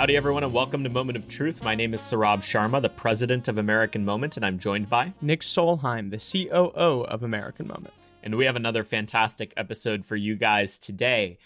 [0.00, 1.62] Howdy, everyone, and welcome to Moment of Truth.
[1.62, 5.42] My name is Saurabh Sharma, the president of American Moment, and I'm joined by Nick
[5.42, 6.16] Solheim, the
[6.48, 7.92] COO of American Moment.
[8.22, 11.36] And we have another fantastic episode for you guys today.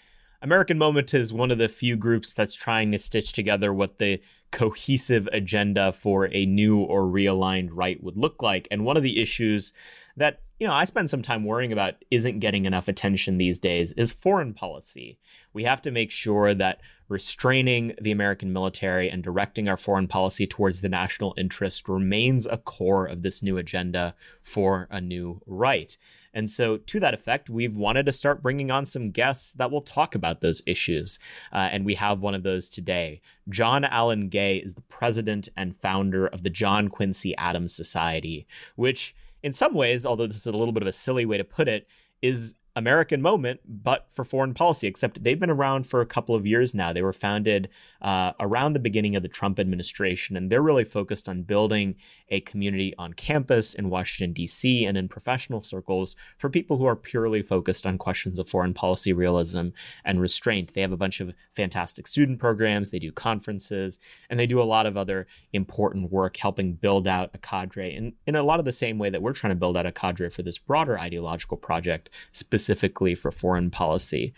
[0.40, 4.22] American Moment is one of the few groups that's trying to stitch together what the
[4.52, 8.68] cohesive agenda for a new or realigned right would look like.
[8.70, 9.72] And one of the issues
[10.16, 13.90] that you know, I spend some time worrying about isn't getting enough attention these days
[13.92, 15.18] is foreign policy.
[15.52, 20.46] We have to make sure that restraining the American military and directing our foreign policy
[20.46, 25.96] towards the national interest remains a core of this new agenda for a new right.
[26.32, 29.82] And so, to that effect, we've wanted to start bringing on some guests that will
[29.82, 31.18] talk about those issues.
[31.52, 33.20] Uh, and we have one of those today.
[33.48, 39.14] John Allen Gay is the president and founder of the John Quincy Adams Society, which
[39.44, 41.68] in some ways, although this is a little bit of a silly way to put
[41.68, 41.86] it,
[42.22, 46.44] is American moment, but for foreign policy, except they've been around for a couple of
[46.44, 46.92] years now.
[46.92, 47.68] They were founded
[48.02, 51.94] uh, around the beginning of the Trump administration, and they're really focused on building
[52.30, 56.96] a community on campus in Washington, D.C., and in professional circles for people who are
[56.96, 59.68] purely focused on questions of foreign policy realism
[60.04, 60.74] and restraint.
[60.74, 64.64] They have a bunch of fantastic student programs, they do conferences, and they do a
[64.64, 68.64] lot of other important work helping build out a cadre in, in a lot of
[68.64, 71.56] the same way that we're trying to build out a cadre for this broader ideological
[71.56, 74.32] project, specifically specifically for foreign policy.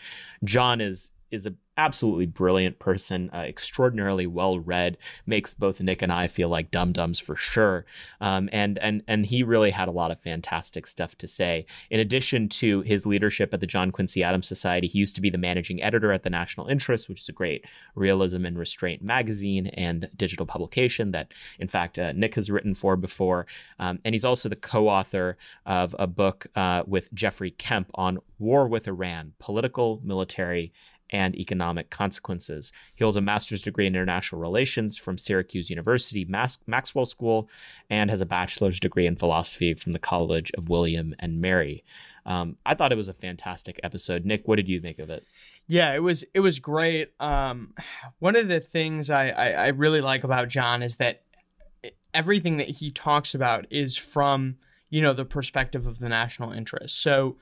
[0.45, 4.97] John is is a absolutely brilliant person, uh, extraordinarily well read,
[5.27, 7.85] makes both Nick and I feel like dum dums for sure.
[8.21, 11.67] Um, and and and he really had a lot of fantastic stuff to say.
[11.91, 15.31] In addition to his leadership at the John Quincy Adams Society, he used to be
[15.31, 19.67] the managing editor at the National Interest, which is a great realism and restraint magazine
[19.69, 23.47] and digital publication that, in fact, uh, Nick has written for before.
[23.79, 28.69] Um, and he's also the co-author of a book uh, with Jeffrey Kemp on war
[28.69, 30.73] with Iran, political, military,
[31.11, 32.73] and economic consequences.
[32.97, 37.49] He holds a master's degree in international relations from Syracuse University Mas- Maxwell School
[37.89, 41.85] and has a bachelor's degree in philosophy from the College of William and Mary.
[42.25, 44.25] Um, I thought it was a fantastic episode.
[44.25, 45.25] Nick, what did you think of it?
[45.69, 47.13] Yeah, it was it was great.
[47.21, 47.75] Um,
[48.19, 51.23] one of the things I, I, I really like about John is that
[52.15, 54.57] everything that he talks about is from
[54.91, 57.01] you know the perspective of the national interest.
[57.03, 57.37] So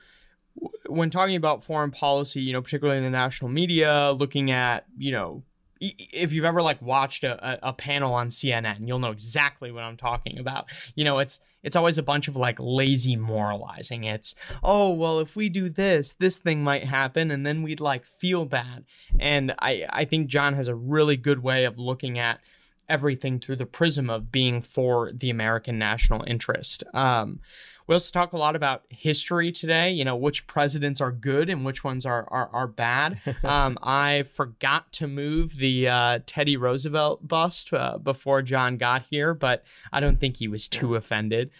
[0.87, 5.11] when talking about foreign policy, you know, particularly in the national media, looking at, you
[5.11, 5.43] know,
[5.81, 9.97] if you've ever like watched a, a panel on CNN, you'll know exactly what I'm
[9.97, 10.67] talking about.
[10.95, 14.03] You know, it's it's always a bunch of like lazy moralizing.
[14.03, 18.05] It's, oh, well, if we do this, this thing might happen, and then we'd like
[18.05, 18.85] feel bad.
[19.19, 22.39] And I, I think John has a really good way of looking at
[22.87, 26.83] everything through the prism of being for the American national interest.
[26.93, 27.39] Um,
[27.87, 31.63] we also talk a lot about history today, you know, which presidents are good and
[31.65, 33.19] which ones are, are, are bad.
[33.43, 39.33] um, I forgot to move the uh, Teddy Roosevelt bust uh, before John got here,
[39.33, 41.51] but I don't think he was too offended.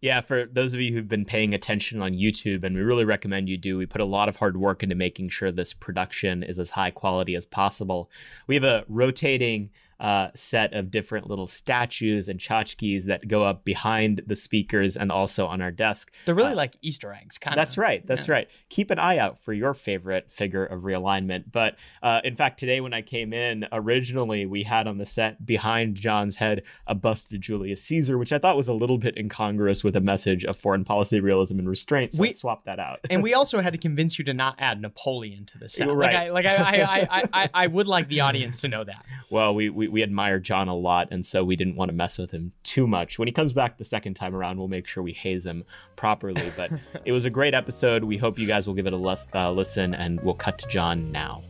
[0.00, 3.48] Yeah, for those of you who've been paying attention on YouTube, and we really recommend
[3.48, 6.58] you do, we put a lot of hard work into making sure this production is
[6.58, 8.10] as high quality as possible.
[8.46, 9.70] We have a rotating
[10.00, 15.10] uh, set of different little statues and tchotchkes that go up behind the speakers and
[15.10, 16.12] also on our desk.
[16.24, 17.56] They're really uh, like Easter eggs, kind of.
[17.56, 18.06] That's right.
[18.06, 18.34] That's yeah.
[18.34, 18.48] right.
[18.68, 21.44] Keep an eye out for your favorite figure of realignment.
[21.50, 25.44] But uh, in fact, today when I came in, originally we had on the set
[25.46, 29.16] behind John's head a bust of Julius Caesar, which I thought was a little bit
[29.16, 32.14] incongruous with a message of foreign policy realism and restraint.
[32.14, 33.00] So we, I swapped that out.
[33.08, 35.88] and we also had to convince you to not add Napoleon to the set.
[35.88, 36.30] Right.
[36.30, 39.04] Like I, like I, I, I, I, I would like the audience to know that.
[39.30, 42.18] Well, we, we, we admire John a lot, and so we didn't want to mess
[42.18, 43.18] with him too much.
[43.18, 45.64] When he comes back the second time around, we'll make sure we haze him
[45.96, 46.50] properly.
[46.56, 46.70] But
[47.04, 48.04] it was a great episode.
[48.04, 50.68] We hope you guys will give it a les- uh, listen, and we'll cut to
[50.68, 51.42] John now.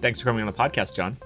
[0.00, 1.16] Thanks for coming on the podcast, John.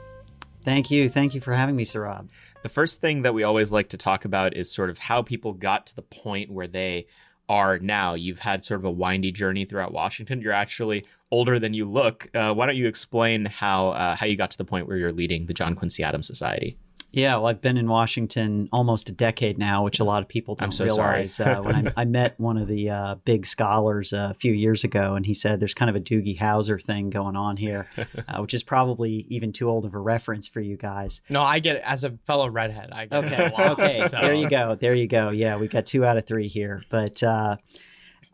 [0.63, 1.09] Thank you.
[1.09, 2.29] Thank you for having me, Saurabh.
[2.63, 5.53] The first thing that we always like to talk about is sort of how people
[5.53, 7.07] got to the point where they
[7.49, 8.15] are now.
[8.15, 10.41] You've had sort of a windy journey throughout Washington.
[10.41, 12.29] You're actually older than you look.
[12.35, 15.13] Uh, why don't you explain how uh, how you got to the point where you're
[15.13, 16.77] leading the John Quincy Adams Society?
[17.13, 20.55] Yeah, well, I've been in Washington almost a decade now, which a lot of people
[20.55, 21.41] don't I'm so realize.
[21.41, 24.85] uh, when I, I, met one of the uh, big scholars uh, a few years
[24.85, 28.41] ago, and he said there's kind of a Doogie Howser thing going on here, uh,
[28.41, 31.23] which is probably even too old of a reference for you guys.
[31.31, 32.91] No, I get it as a fellow redhead.
[32.93, 34.19] I okay, lot, okay, so.
[34.21, 35.31] there you go, there you go.
[35.31, 37.57] Yeah, we got two out of three here, but uh,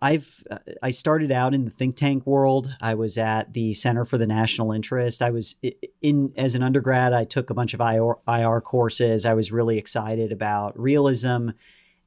[0.03, 2.69] I've uh, I started out in the think tank world.
[2.81, 5.23] I was at the Center for the National Interest.
[5.23, 5.57] I was
[6.03, 7.13] in as an undergrad.
[7.13, 9.25] I took a bunch of IR, IR courses.
[9.25, 11.51] I was really excited about realism,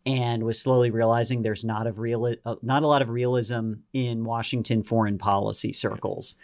[0.06, 4.26] and was slowly realizing there's not of real uh, not a lot of realism in
[4.26, 6.36] Washington foreign policy circles.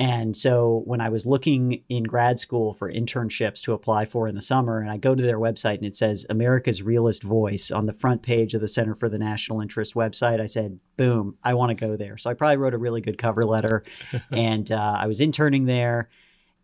[0.00, 4.36] And so when I was looking in grad school for internships to apply for in
[4.36, 7.86] the summer, and I go to their website and it says America's Realist Voice on
[7.86, 11.54] the front page of the Center for the National Interest website, I said, boom, I
[11.54, 12.16] want to go there.
[12.16, 13.82] So I probably wrote a really good cover letter.
[14.30, 16.08] and uh, I was interning there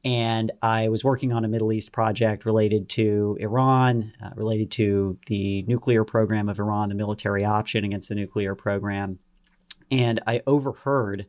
[0.04, 5.18] and I was working on a Middle East project related to Iran, uh, related to
[5.26, 9.18] the nuclear program of Iran, the military option against the nuclear program.
[9.90, 11.26] And I overheard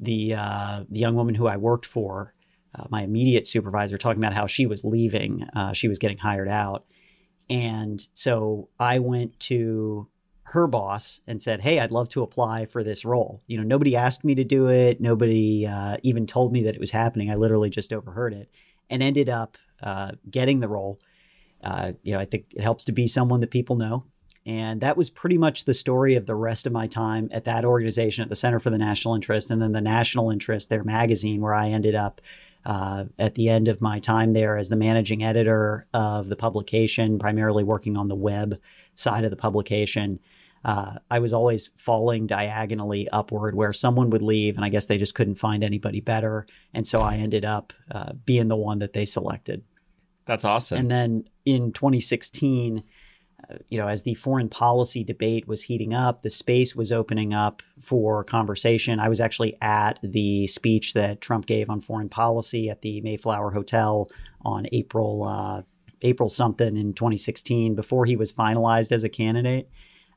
[0.00, 2.34] the uh, the young woman who I worked for,
[2.74, 6.48] uh, my immediate supervisor, talking about how she was leaving, uh, she was getting hired
[6.48, 6.86] out,
[7.48, 10.08] and so I went to
[10.44, 13.94] her boss and said, "Hey, I'd love to apply for this role." You know, nobody
[13.94, 15.00] asked me to do it.
[15.00, 17.30] Nobody uh, even told me that it was happening.
[17.30, 18.50] I literally just overheard it,
[18.88, 20.98] and ended up uh, getting the role.
[21.62, 24.04] Uh, you know, I think it helps to be someone that people know.
[24.46, 27.64] And that was pretty much the story of the rest of my time at that
[27.64, 31.40] organization, at the Center for the National Interest, and then the National Interest, their magazine,
[31.40, 32.20] where I ended up
[32.64, 37.18] uh, at the end of my time there as the managing editor of the publication,
[37.18, 38.58] primarily working on the web
[38.94, 40.18] side of the publication.
[40.62, 44.98] Uh, I was always falling diagonally upward where someone would leave, and I guess they
[44.98, 46.46] just couldn't find anybody better.
[46.74, 49.64] And so I ended up uh, being the one that they selected.
[50.26, 50.78] That's awesome.
[50.78, 52.84] And then in 2016,
[53.68, 57.62] you know, as the foreign policy debate was heating up, the space was opening up
[57.80, 59.00] for conversation.
[59.00, 63.50] I was actually at the speech that Trump gave on foreign policy at the Mayflower
[63.50, 64.08] Hotel
[64.42, 65.62] on April uh,
[66.02, 69.68] April something in 2016 before he was finalized as a candidate.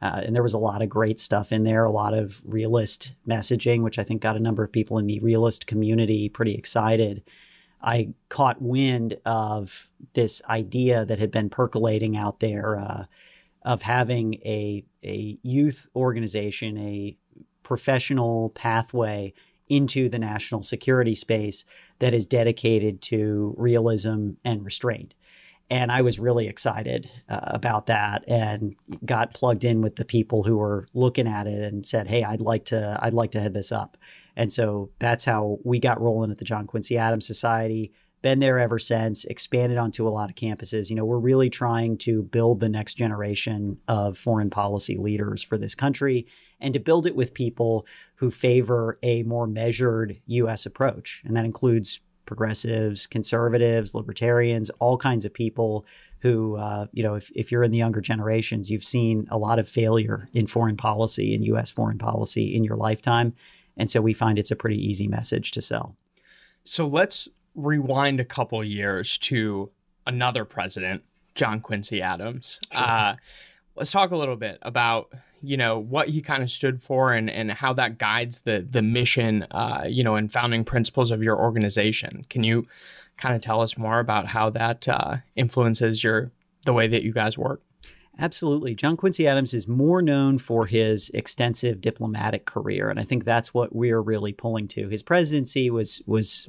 [0.01, 3.15] Uh, and there was a lot of great stuff in there, a lot of realist
[3.27, 7.23] messaging, which I think got a number of people in the realist community pretty excited.
[7.83, 13.05] I caught wind of this idea that had been percolating out there uh,
[13.63, 17.17] of having a, a youth organization, a
[17.61, 19.33] professional pathway
[19.67, 21.65] into the national security space
[21.99, 25.13] that is dedicated to realism and restraint.
[25.69, 28.75] And I was really excited uh, about that and
[29.05, 32.41] got plugged in with the people who were looking at it and said, "Hey, I'd
[32.41, 33.97] like to I'd like to head this up."
[34.35, 37.91] And so that's how we got rolling at the John Quincy Adams Society.
[38.21, 40.89] Been there ever since, expanded onto a lot of campuses.
[40.89, 45.57] You know, we're really trying to build the next generation of foreign policy leaders for
[45.57, 46.25] this country
[46.61, 47.85] and to build it with people
[48.15, 50.65] who favor a more measured U.S.
[50.65, 51.21] approach.
[51.25, 55.85] And that includes progressives, conservatives, libertarians, all kinds of people
[56.19, 59.59] who, uh, you know, if, if you're in the younger generations, you've seen a lot
[59.59, 61.69] of failure in foreign policy, in U.S.
[61.69, 63.33] foreign policy in your lifetime.
[63.77, 65.95] And so we find it's a pretty easy message to sell.
[66.63, 69.71] So let's rewind a couple years to
[70.05, 71.03] another president,
[71.35, 72.59] John Quincy Adams.
[72.71, 72.81] Sure.
[72.81, 73.15] Uh,
[73.75, 75.11] let's talk a little bit about
[75.45, 78.81] you know what he kind of stood for and, and how that guides the the
[78.81, 82.25] mission uh, you know and founding principles of your organization.
[82.29, 82.67] Can you
[83.17, 86.31] kind of tell us more about how that uh, influences your
[86.65, 87.61] the way that you guys work?
[88.19, 88.75] Absolutely.
[88.75, 93.53] John Quincy Adams is more known for his extensive diplomatic career, and I think that's
[93.53, 94.87] what we're really pulling to.
[94.87, 96.47] His presidency was was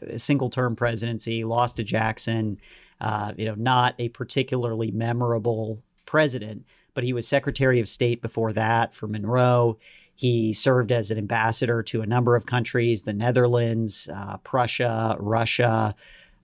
[0.00, 2.58] a single term presidency, lost to Jackson.
[3.00, 8.52] Uh, you know, not a particularly memorable president, but he was Secretary of State before
[8.52, 9.78] that for Monroe.
[10.14, 15.96] He served as an ambassador to a number of countries: the Netherlands, uh, Prussia, Russia.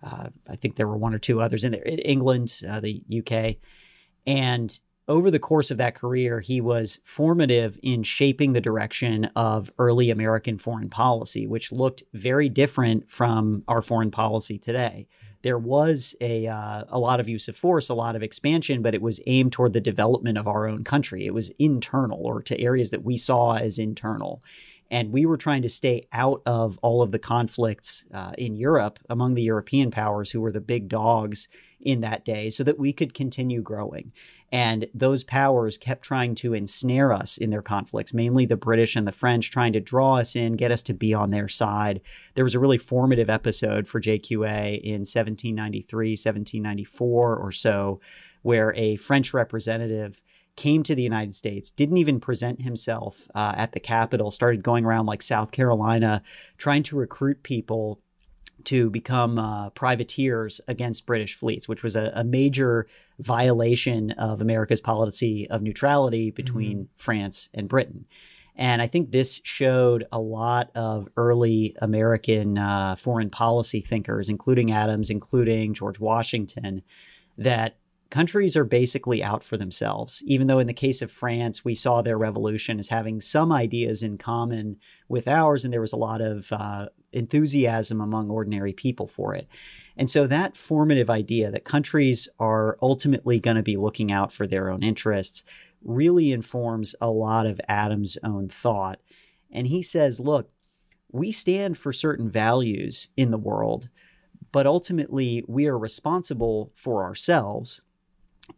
[0.03, 1.85] Uh, I think there were one or two others in there.
[1.85, 3.57] England, uh, the UK
[4.27, 4.79] and
[5.11, 10.09] over the course of that career, he was formative in shaping the direction of early
[10.09, 15.09] American foreign policy, which looked very different from our foreign policy today.
[15.43, 18.95] There was a uh, a lot of use of force, a lot of expansion, but
[18.95, 21.27] it was aimed toward the development of our own country.
[21.27, 24.45] It was internal, or to areas that we saw as internal.
[24.93, 28.99] And we were trying to stay out of all of the conflicts uh, in Europe
[29.09, 31.49] among the European powers who were the big dogs
[31.81, 34.13] in that day so that we could continue growing.
[34.53, 39.07] And those powers kept trying to ensnare us in their conflicts, mainly the British and
[39.07, 42.01] the French, trying to draw us in, get us to be on their side.
[42.35, 48.01] There was a really formative episode for JQA in 1793, 1794 or so,
[48.43, 50.21] where a French representative
[50.57, 54.85] came to the United States, didn't even present himself uh, at the Capitol, started going
[54.85, 56.23] around like South Carolina,
[56.59, 58.01] trying to recruit people
[58.65, 62.87] to become uh, privateers against British fleets, which was a, a, major
[63.19, 66.93] violation of America's policy of neutrality between mm-hmm.
[66.97, 68.07] France and Britain.
[68.57, 74.71] And I think this showed a lot of early American uh, foreign policy thinkers, including
[74.71, 76.83] Adams, including George Washington,
[77.39, 77.77] that
[78.11, 80.23] countries are basically out for themselves.
[80.27, 84.03] Even though in the case of France, we saw their revolution as having some ideas
[84.03, 84.77] in common
[85.09, 89.47] with ours, and there was a lot of uh, enthusiasm among ordinary people for it.
[89.97, 94.47] And so that formative idea that countries are ultimately going to be looking out for
[94.47, 95.45] their own interests
[95.83, 99.01] really informs a lot of Adams' own thought.
[99.51, 100.51] And he says, look,
[101.13, 103.89] we stand for certain values in the world,
[104.53, 107.83] but ultimately we are responsible for ourselves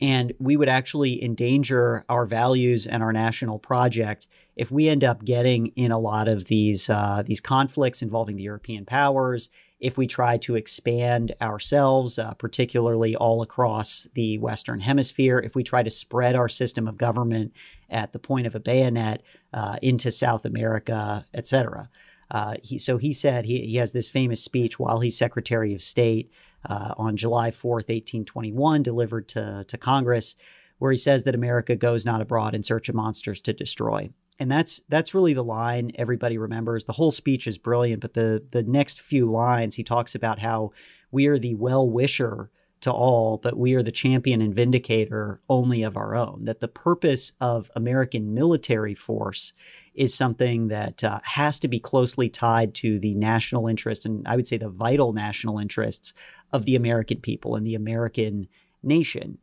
[0.01, 5.25] and we would actually endanger our values and our national project if we end up
[5.25, 9.49] getting in a lot of these uh, these conflicts involving the European powers.
[9.81, 15.65] If we try to expand ourselves, uh, particularly all across the Western Hemisphere, if we
[15.65, 17.53] try to spread our system of government
[17.91, 19.23] at the point of a bayonet
[19.53, 21.91] uh, into South America, etc.
[22.31, 25.83] Uh, he, so he said he, he has this famous speech while he's Secretary of
[25.83, 26.31] State
[26.69, 30.37] uh, on July 4th, 1821, delivered to, to Congress,
[30.79, 34.11] where he says that America goes not abroad in search of monsters to destroy.
[34.39, 36.85] And that's that's really the line everybody remembers.
[36.85, 40.73] The whole speech is brilliant, but the the next few lines he talks about how
[41.11, 42.51] we are the well wisher
[42.81, 46.45] to all, but we are the champion and vindicator only of our own.
[46.45, 49.53] That the purpose of American military force
[49.95, 54.37] is something that uh, has to be closely tied to the national interests, and I
[54.37, 56.13] would say the vital national interests
[56.53, 58.49] of the American people and the American
[58.83, 59.39] nation,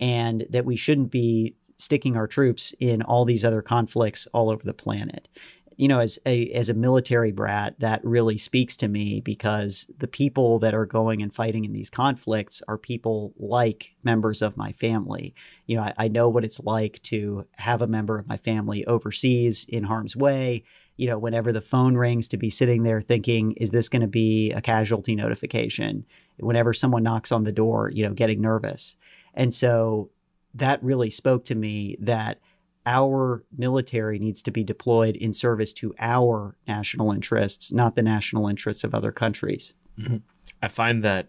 [0.00, 4.62] and that we shouldn't be sticking our troops in all these other conflicts all over
[4.62, 5.28] the planet.
[5.76, 10.06] You know, as a as a military brat, that really speaks to me because the
[10.06, 14.72] people that are going and fighting in these conflicts are people like members of my
[14.72, 15.34] family.
[15.66, 18.86] You know, I, I know what it's like to have a member of my family
[18.86, 20.64] overseas in harm's way
[20.96, 24.08] you know, whenever the phone rings to be sitting there thinking, is this going to
[24.08, 26.04] be a casualty notification?
[26.38, 28.96] Whenever someone knocks on the door, you know, getting nervous.
[29.34, 30.10] And so
[30.54, 32.38] that really spoke to me that
[32.86, 38.48] our military needs to be deployed in service to our national interests, not the national
[38.48, 39.74] interests of other countries.
[39.98, 40.18] Mm-hmm.
[40.62, 41.28] I find that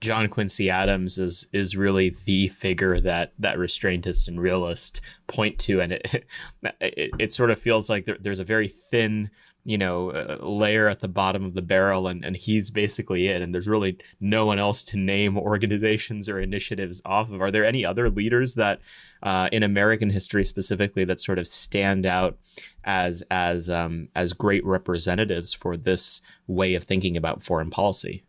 [0.00, 5.80] John Quincy Adams is is really the figure that that restraintist and realist point to,
[5.80, 6.24] and it
[6.80, 9.30] it, it sort of feels like there, there's a very thin
[9.64, 13.54] you know layer at the bottom of the barrel, and and he's basically it, and
[13.54, 17.40] there's really no one else to name organizations or initiatives off of.
[17.40, 18.80] Are there any other leaders that
[19.22, 22.38] uh, in American history specifically that sort of stand out
[22.84, 28.24] as as um, as great representatives for this way of thinking about foreign policy?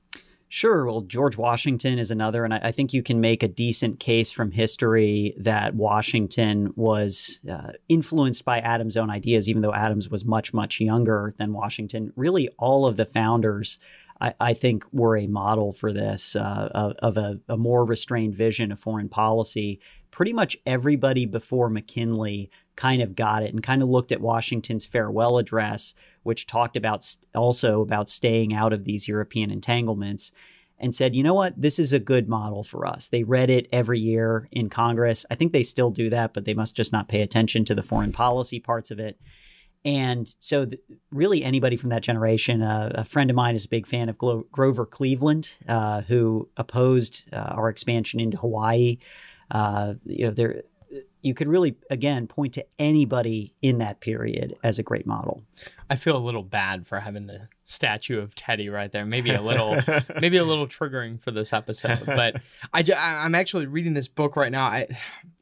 [0.52, 0.84] Sure.
[0.84, 4.32] Well, George Washington is another, and I, I, think you can make a decent case
[4.32, 10.26] from history that Washington was uh, influenced by Adams' own ideas, even though Adams was
[10.26, 12.12] much, much younger than Washington.
[12.16, 13.78] Really, all of the founders,
[14.20, 18.34] I, I think, were a model for this uh, of, of a, a more restrained
[18.34, 19.80] vision of foreign policy.
[20.10, 24.88] Pretty much everybody before McKinley kind of got it and kind of looked at Washington's
[24.88, 30.32] farewell address, which talked about also about staying out of these European entanglements,
[30.80, 33.10] and said, you know what, this is a good model for us.
[33.10, 35.26] They read it every year in Congress.
[35.30, 37.84] I think they still do that, but they must just not pay attention to the
[37.84, 39.20] foreign policy parts of it.
[39.86, 43.70] And so, th- really, anybody from that generation, uh, a friend of mine is a
[43.70, 48.98] big fan of Glo- Grover Cleveland, uh, who opposed uh, our expansion into Hawaii.
[49.52, 50.64] Uh, you know, there
[51.22, 55.44] you could really again point to anybody in that period as a great model.
[55.90, 59.06] I feel a little bad for having the statue of Teddy right there.
[59.06, 59.80] Maybe a little,
[60.22, 62.06] maybe a little triggering for this episode.
[62.06, 62.42] But
[62.74, 64.66] I, I'm actually reading this book right now.
[64.66, 64.88] I,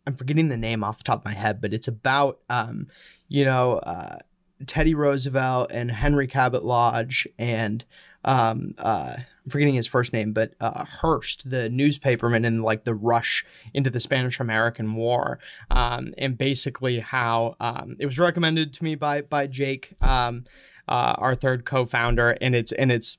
[0.05, 2.87] I'm forgetting the name off the top of my head, but it's about, um,
[3.27, 4.17] you know, uh,
[4.65, 7.85] Teddy Roosevelt and Henry Cabot Lodge and
[8.25, 9.17] um, uh,
[9.47, 13.89] I'm forgetting his first name, but uh, Hearst, the newspaperman in like the rush into
[13.89, 15.39] the Spanish American War,
[15.71, 20.43] um, and basically how um, it was recommended to me by by Jake, um,
[20.89, 23.17] uh, our third co-founder, and it's and it's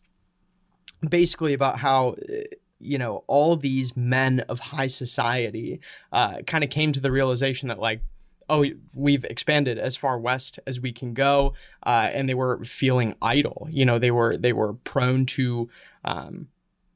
[1.09, 2.17] basically about how
[2.79, 5.81] you know all these men of high society
[6.13, 8.03] uh, kind of came to the realization that like
[8.49, 8.65] oh,
[8.95, 13.69] we've expanded as far west as we can go, uh, and they were feeling idle.
[13.71, 15.69] You know, they were they were prone to.
[16.05, 16.49] Um,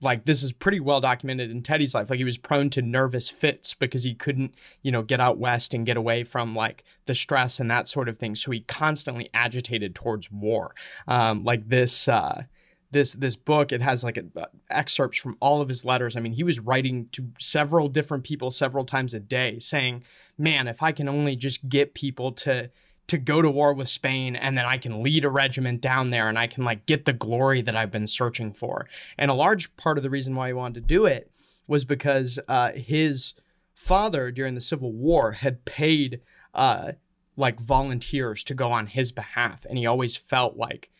[0.02, 2.10] like this is pretty well documented in Teddy's life.
[2.10, 5.72] Like he was prone to nervous fits because he couldn't, you know, get out west
[5.72, 8.34] and get away from like the stress and that sort of thing.
[8.34, 10.74] So he constantly agitated towards war.
[11.06, 12.46] Um, like this, uh,
[12.92, 16.20] this this book it has like a, uh, excerpts from all of his letters i
[16.20, 20.04] mean he was writing to several different people several times a day saying
[20.42, 22.70] man if i can only just get people to
[23.08, 26.28] to go to war with Spain and then I can lead a regiment down there
[26.28, 28.86] and I can like get the glory that I've been searching for.
[29.18, 31.30] And a large part of the reason why he wanted to do it
[31.68, 33.34] was because uh, his
[33.74, 36.20] father during the Civil War had paid
[36.54, 36.92] uh,
[37.36, 40.90] like volunteers to go on his behalf, and he always felt like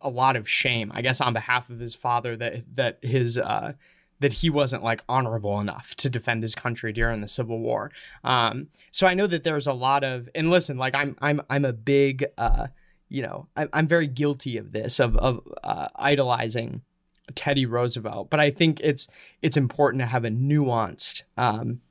[0.00, 3.72] a lot of shame, I guess, on behalf of his father that that his uh,
[4.24, 7.90] that he wasn't like honorable enough to defend his country during the Civil War.
[8.24, 11.66] Um, so I know that there's a lot of and listen, like I'm I'm I'm
[11.66, 12.68] a big uh,
[13.10, 16.80] you know I'm I'm very guilty of this of of uh, idolizing
[17.34, 19.08] Teddy Roosevelt, but I think it's
[19.42, 21.82] it's important to have a nuanced um,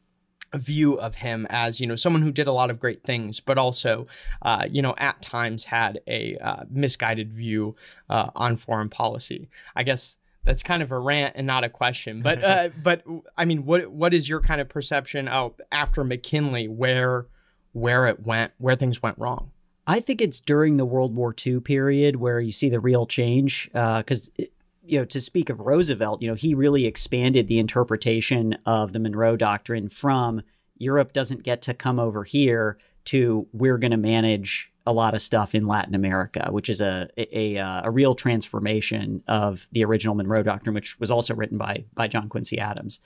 [0.55, 3.57] view of him as you know someone who did a lot of great things but
[3.57, 4.05] also
[4.43, 7.75] uh, you know at times had a uh, misguided view
[8.07, 12.21] uh, on foreign policy i guess that's kind of a rant and not a question
[12.21, 13.03] but uh, but
[13.37, 17.25] i mean what what is your kind of perception of after mckinley where
[17.71, 19.51] where it went where things went wrong
[19.85, 23.69] I think it's during the World War II period where you see the real change.
[23.73, 24.45] Because uh,
[24.85, 28.99] you know, to speak of Roosevelt, you know, he really expanded the interpretation of the
[28.99, 30.41] Monroe Doctrine from
[30.77, 35.21] Europe doesn't get to come over here to we're going to manage a lot of
[35.21, 40.43] stuff in Latin America, which is a, a a, real transformation of the original Monroe
[40.43, 42.99] Doctrine, which was also written by by John Quincy Adams.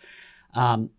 [0.56, 0.90] Um,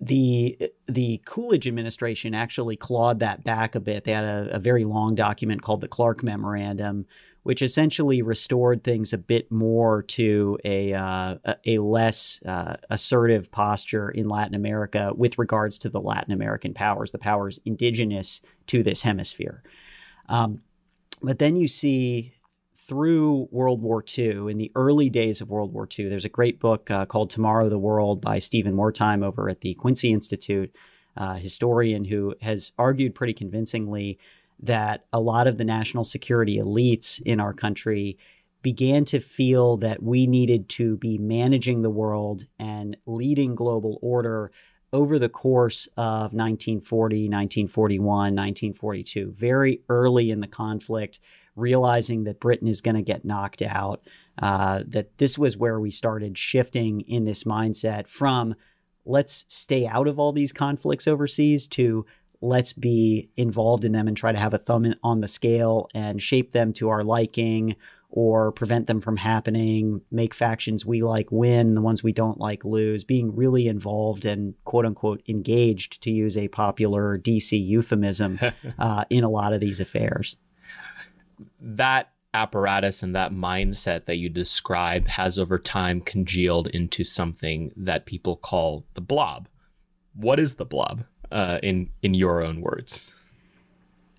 [0.00, 4.04] the the Coolidge administration actually clawed that back a bit.
[4.04, 7.06] They had a, a very long document called the Clark Memorandum,
[7.46, 14.10] which essentially restored things a bit more to a uh, a less uh, assertive posture
[14.10, 19.02] in Latin America with regards to the Latin American powers, the powers indigenous to this
[19.02, 19.62] hemisphere.
[20.28, 20.62] Um,
[21.22, 22.34] but then you see
[22.76, 26.58] through World War II, in the early days of World War II, there's a great
[26.58, 30.74] book uh, called Tomorrow the World by Stephen Wertheim over at the Quincy Institute,
[31.16, 34.18] uh, historian who has argued pretty convincingly
[34.60, 38.18] that a lot of the national security elites in our country
[38.62, 44.50] began to feel that we needed to be managing the world and leading global order
[44.92, 51.20] over the course of 1940, 1941, 1942, very early in the conflict,
[51.54, 54.02] realizing that Britain is going to get knocked out,
[54.40, 58.54] uh, that this was where we started shifting in this mindset from
[59.04, 62.04] let's stay out of all these conflicts overseas to
[62.40, 66.20] let's be involved in them and try to have a thumb on the scale and
[66.20, 67.76] shape them to our liking
[68.08, 72.64] or prevent them from happening, make factions we like win, the ones we don't like
[72.64, 78.38] lose, being really involved and quote unquote engaged, to use a popular DC euphemism,
[78.78, 80.36] uh, in a lot of these affairs.
[81.60, 88.06] That apparatus and that mindset that you describe has over time congealed into something that
[88.06, 89.48] people call the blob.
[90.14, 91.04] What is the blob?
[91.30, 93.10] Uh, in in your own words?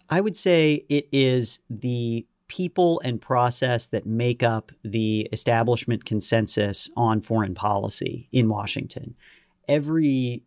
[0.09, 6.89] I would say it is the people and process that make up the establishment consensus
[6.95, 9.15] on foreign policy in Washington.
[9.67, 10.43] Every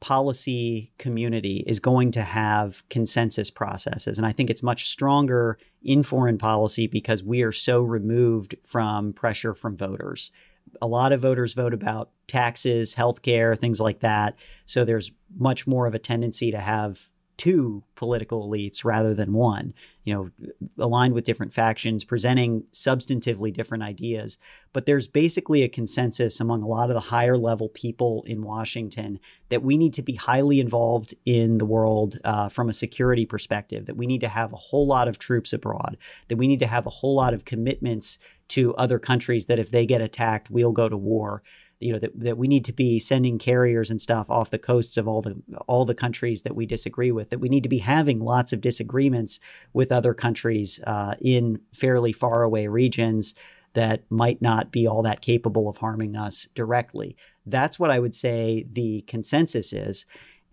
[0.00, 4.18] policy community is going to have consensus processes.
[4.18, 9.12] And I think it's much stronger in foreign policy because we are so removed from
[9.12, 10.32] pressure from voters
[10.80, 14.36] a lot of voters vote about taxes, healthcare, things like that.
[14.66, 17.10] So there's much more of a tendency to have
[17.42, 19.74] two political elites rather than one,
[20.04, 20.30] you know,
[20.78, 24.38] aligned with different factions, presenting substantively different ideas.
[24.72, 29.18] But there's basically a consensus among a lot of the higher level people in Washington
[29.48, 33.86] that we need to be highly involved in the world uh, from a security perspective,
[33.86, 35.96] that we need to have a whole lot of troops abroad,
[36.28, 39.72] that we need to have a whole lot of commitments to other countries that if
[39.72, 41.42] they get attacked, we'll go to war.
[41.82, 44.96] You know that, that we need to be sending carriers and stuff off the coasts
[44.96, 47.30] of all the all the countries that we disagree with.
[47.30, 49.40] That we need to be having lots of disagreements
[49.72, 53.34] with other countries uh, in fairly far away regions
[53.74, 57.16] that might not be all that capable of harming us directly.
[57.46, 60.04] That's what I would say the consensus is.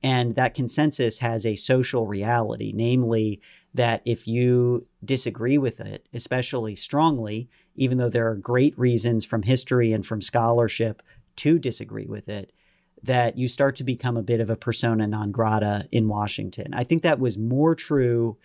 [0.02, 3.42] And that consensus has a social reality, namely
[3.74, 9.44] that if you disagree with it, especially strongly, even though there are great reasons from
[9.44, 11.04] history and from scholarship
[11.40, 12.52] to disagree with it,
[13.04, 16.74] that you start to become a bit of a persona non grata in Washington.
[16.74, 18.38] I think that was more true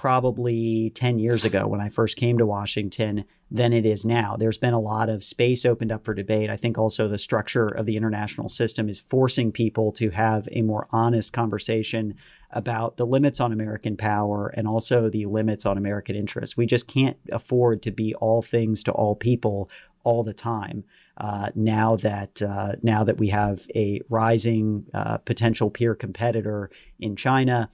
[0.00, 4.34] probably 10 years ago when I first came to Washington than it is now.
[4.34, 6.48] There's been a lot of space opened up for debate.
[6.48, 10.62] I think also the structure of the international system is forcing people to have a
[10.62, 12.14] more honest conversation
[12.50, 16.56] about the limits on American power and also the limits on American interests.
[16.56, 19.68] We just can't afford to be all things to all people
[20.04, 20.84] all the time.
[21.16, 27.14] Uh, now that uh, now that we have a rising uh, potential peer competitor in
[27.14, 27.70] China,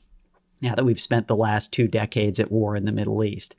[0.61, 3.55] now that we've spent the last two decades at war in the Middle East.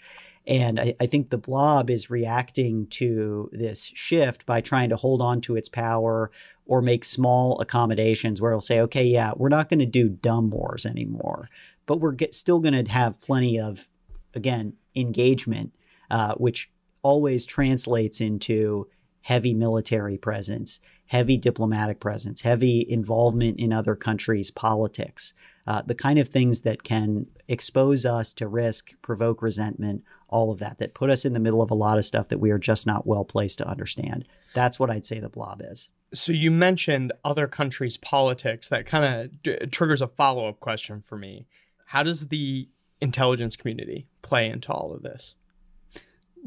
[0.46, 5.22] And I, I, think the blob is reacting to this shift by trying to hold
[5.22, 6.32] on to its power
[6.66, 10.50] or make small accommodations where it'll say, okay, yeah, we're not going to do dumb
[10.50, 11.50] wars anymore,
[11.86, 13.90] but we're get, still going to have plenty of,
[14.34, 15.74] again, engagement,
[16.10, 16.70] uh, which
[17.08, 18.86] always translates into
[19.22, 25.34] heavy military presence, heavy diplomatic presence, heavy involvement in other countries' politics,
[25.66, 30.60] uh, the kind of things that can expose us to risk, provoke resentment, all of
[30.60, 32.58] that, that put us in the middle of a lot of stuff that we are
[32.58, 34.28] just not well placed to understand.
[34.54, 35.90] That's what I'd say the blob is.
[36.14, 38.68] So you mentioned other countries' politics.
[38.68, 41.48] That kind of d- triggers a follow up question for me.
[41.86, 42.68] How does the
[43.00, 45.36] intelligence community play into all of this?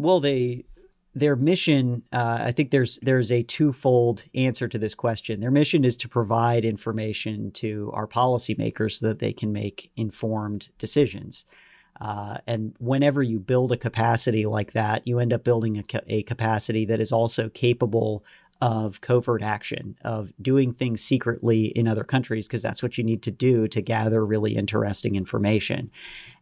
[0.01, 0.65] Well, they
[1.15, 5.41] their mission, uh, I think there's there's a twofold answer to this question.
[5.41, 10.71] Their mission is to provide information to our policymakers so that they can make informed
[10.79, 11.45] decisions.
[12.01, 16.01] Uh, and whenever you build a capacity like that, you end up building a, ca-
[16.07, 18.25] a capacity that is also capable
[18.61, 23.23] of covert action, of doing things secretly in other countries, because that's what you need
[23.23, 25.91] to do to gather really interesting information.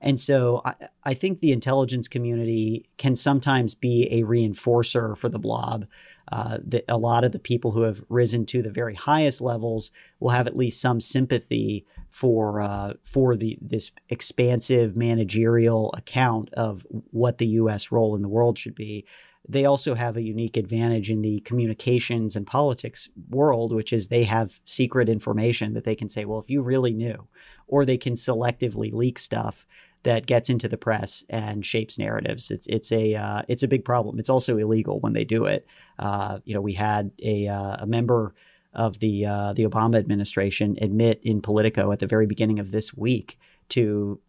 [0.00, 5.38] And so I, I, think the intelligence community can sometimes be a reinforcer for the
[5.38, 5.86] blob.
[6.30, 9.90] Uh, that a lot of the people who have risen to the very highest levels
[10.20, 16.84] will have at least some sympathy for uh, for the this expansive managerial account of
[17.12, 17.90] what the U.S.
[17.90, 19.06] role in the world should be
[19.48, 24.24] they also have a unique advantage in the communications and politics world, which is they
[24.24, 27.26] have secret information that they can say, well, if you really knew,
[27.66, 29.66] or they can selectively leak stuff
[30.02, 32.50] that gets into the press and shapes narratives.
[32.50, 34.18] It's it's a uh, it's a big problem.
[34.18, 35.66] It's also illegal when they do it.
[35.98, 38.34] Uh, you know, we had a uh, a member
[38.74, 42.94] of the uh, the Obama administration admit in Politico at the very beginning of this
[42.94, 43.38] week
[43.70, 44.20] to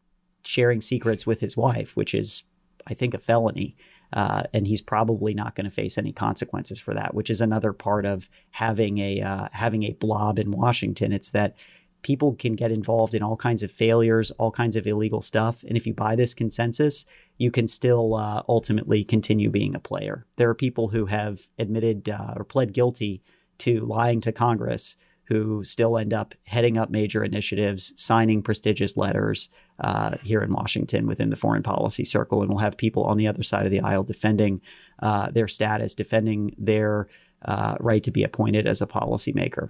[0.43, 2.43] sharing secrets with his wife, which is
[2.87, 3.75] I think a felony.
[4.11, 7.73] Uh, and he's probably not going to face any consequences for that, which is another
[7.73, 11.11] part of having a uh, having a blob in Washington.
[11.11, 11.55] It's that
[12.01, 15.77] people can get involved in all kinds of failures, all kinds of illegal stuff, and
[15.77, 17.05] if you buy this consensus,
[17.37, 20.25] you can still uh, ultimately continue being a player.
[20.37, 23.21] There are people who have admitted uh, or pled guilty
[23.59, 24.95] to lying to Congress
[25.29, 29.47] who still end up heading up major initiatives, signing prestigious letters
[29.79, 32.41] uh, here in Washington within the foreign policy circle.
[32.41, 34.59] And we'll have people on the other side of the aisle defending
[35.03, 37.07] uh, their status, defending their
[37.45, 39.69] uh, right to be appointed as a policymaker.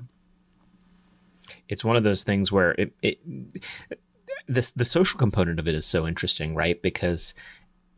[1.67, 3.19] It's one of those things where it, it
[4.47, 6.81] this the social component of it is so interesting, right?
[6.81, 7.33] Because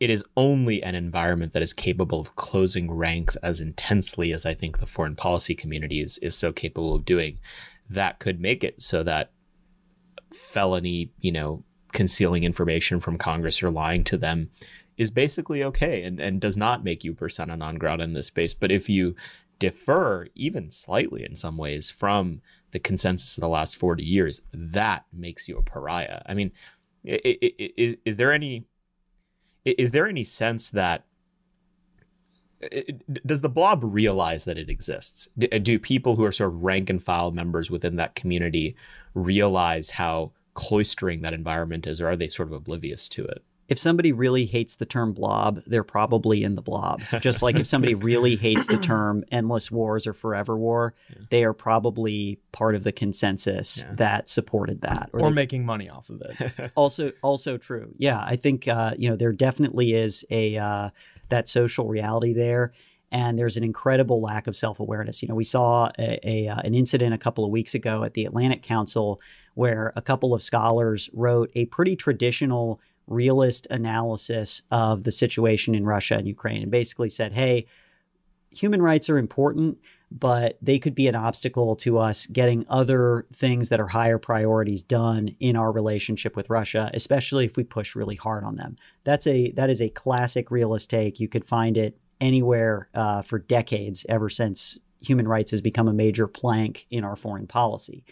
[0.02, 4.56] it is only an environment that is capable of closing ranks as intensely as I
[4.56, 7.38] think the foreign policy community is, is so capable of doing
[7.88, 9.32] that could make it so that
[10.34, 14.50] felony, you know, concealing information from Congress or lying to them
[14.98, 18.56] is basically okay and, and does not make you persona non grata in this space.
[18.56, 19.16] But if you
[19.60, 25.06] defer even slightly in some ways from the consensus of the last 40 years, that
[25.14, 26.24] makes you a pariah.
[26.26, 26.54] I mean,
[27.04, 28.66] is, is there any
[29.66, 31.06] is there any sense that
[33.26, 35.28] does the blob realize that it exists?
[35.52, 38.76] Uh, do people who are sort of rank and file members within that community
[39.14, 43.44] realize how cloistering that environment is, or are they sort of oblivious to it?
[43.72, 47.02] If somebody really hates the term blob, they're probably in the blob.
[47.22, 51.24] Just like if somebody really hates the term endless wars or forever war, yeah.
[51.30, 53.96] they are probably part of the consensus yeah.
[53.96, 56.72] that supported that, or, or they, making money off of it.
[56.76, 57.94] also, also true.
[57.98, 60.90] Yeah, I think uh, you know there definitely is a uh,
[61.30, 62.74] that social reality there.
[63.14, 65.22] And there's an incredible lack of self awareness.
[65.22, 68.14] You know, we saw a, a uh, an incident a couple of weeks ago at
[68.14, 69.22] the Atlantic Council
[69.54, 75.86] where a couple of scholars wrote a pretty traditional realist analysis of the situation in
[75.86, 77.66] Russia and Ukraine and basically said, hey,
[78.52, 79.78] human rights are important,
[80.12, 84.84] but they could be an obstacle to us getting other things that are higher priorities
[84.84, 88.76] done in our relationship with Russia, especially if we push really hard on them.
[89.04, 91.20] That's a that is a classic realist take.
[91.20, 95.94] You could find it anywhere uh, for decades, ever since human rights has become a
[95.94, 98.04] major plank in our foreign policy.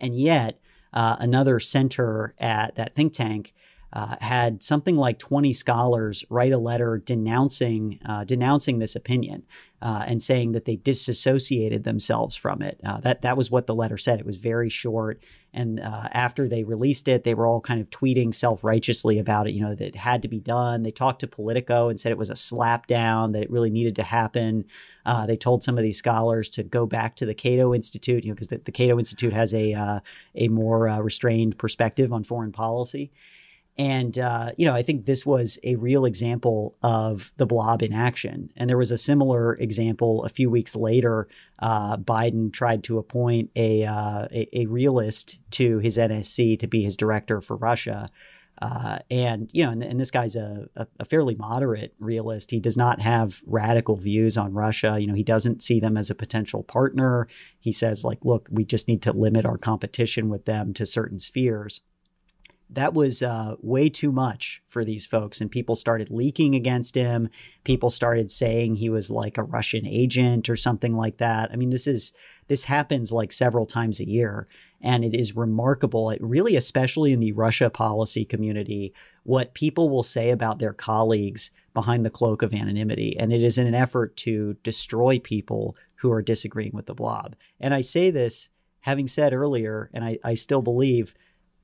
[0.00, 0.60] And yet,
[0.92, 3.52] uh, another center at that think tank
[3.92, 9.44] uh, had something like 20 scholars write a letter denouncing uh, denouncing this opinion
[9.80, 12.78] uh, and saying that they disassociated themselves from it.
[12.84, 14.20] Uh, that that was what the letter said.
[14.20, 15.22] It was very short,
[15.54, 19.46] and uh, after they released it, they were all kind of tweeting self righteously about
[19.48, 19.52] it.
[19.52, 20.82] You know that it had to be done.
[20.82, 24.02] They talked to Politico and said it was a slapdown that it really needed to
[24.02, 24.66] happen.
[25.26, 28.34] They told some of these scholars to go back to the Cato Institute, you know,
[28.34, 30.02] because the, the, Cato Institute has a
[30.34, 33.10] a more restrained perspective on foreign policy.
[33.78, 37.92] And, uh, you know, I think this was a real example of the blob in
[37.92, 38.50] action.
[38.56, 41.28] And there was a similar example a few weeks later.
[41.60, 46.82] Uh, Biden tried to appoint a, uh, a, a, realist to his NSC to be
[46.82, 48.08] his director for Russia.
[48.60, 52.50] Uh, and, you know, and, and this guy's a, a, a, fairly moderate realist.
[52.50, 54.96] He does not have radical views on Russia.
[54.98, 57.28] You know, he doesn't see them as a potential partner.
[57.60, 61.20] He says, like, look, we just need to limit our competition with them to certain
[61.20, 61.80] spheres
[62.70, 65.40] that was uh, way too much for these folks.
[65.40, 67.30] And people started leaking against him.
[67.64, 71.50] People started saying he was like a Russian agent or something like that.
[71.50, 72.12] I mean, this is
[72.48, 74.46] this happens like several times a year.
[74.80, 80.02] And it is remarkable, it really, especially in the Russia policy community, what people will
[80.02, 83.16] say about their colleagues behind the cloak of anonymity.
[83.18, 87.34] And it is in an effort to destroy people who are disagreeing with the blob.
[87.60, 88.50] And I say this
[88.80, 91.14] having said earlier, and I, I still believe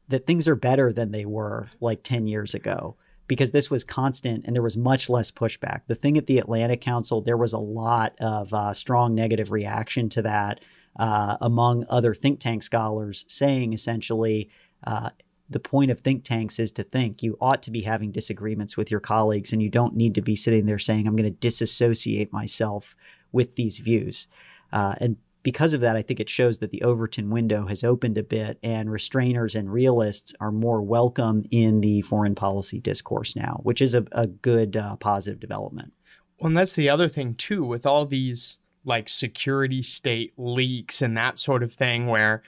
[0.08, 4.44] that things are better than they were like 10 years ago because this was constant
[4.44, 5.80] and there was much less pushback.
[5.86, 10.08] The thing at the Atlantic Council, there was a lot of uh, strong negative reaction
[10.10, 10.60] to that
[10.96, 14.50] uh, among other think tank scholars, saying essentially,
[14.86, 15.10] uh,
[15.50, 17.22] the point of think tanks is to think.
[17.22, 20.36] You ought to be having disagreements with your colleagues, and you don't need to be
[20.36, 22.96] sitting there saying, I'm going to disassociate myself
[23.32, 24.26] with these views.
[24.72, 28.16] Uh, and because of that, I think it shows that the Overton window has opened
[28.16, 33.60] a bit and restrainers and realists are more welcome in the foreign policy discourse now,
[33.62, 35.92] which is a, a good uh, positive development.
[36.40, 41.16] Well, and that's the other thing, too, with all these like security state leaks and
[41.16, 42.42] that sort of thing, where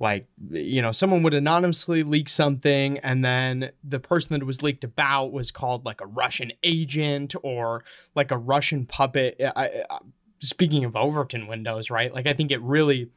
[0.00, 4.82] like you know someone would anonymously leak something and then the person that was leaked
[4.82, 7.84] about was called like a russian agent or
[8.14, 9.98] like a russian puppet I, I,
[10.40, 12.12] speaking of Overton windows, right?
[12.12, 13.10] Like I think it really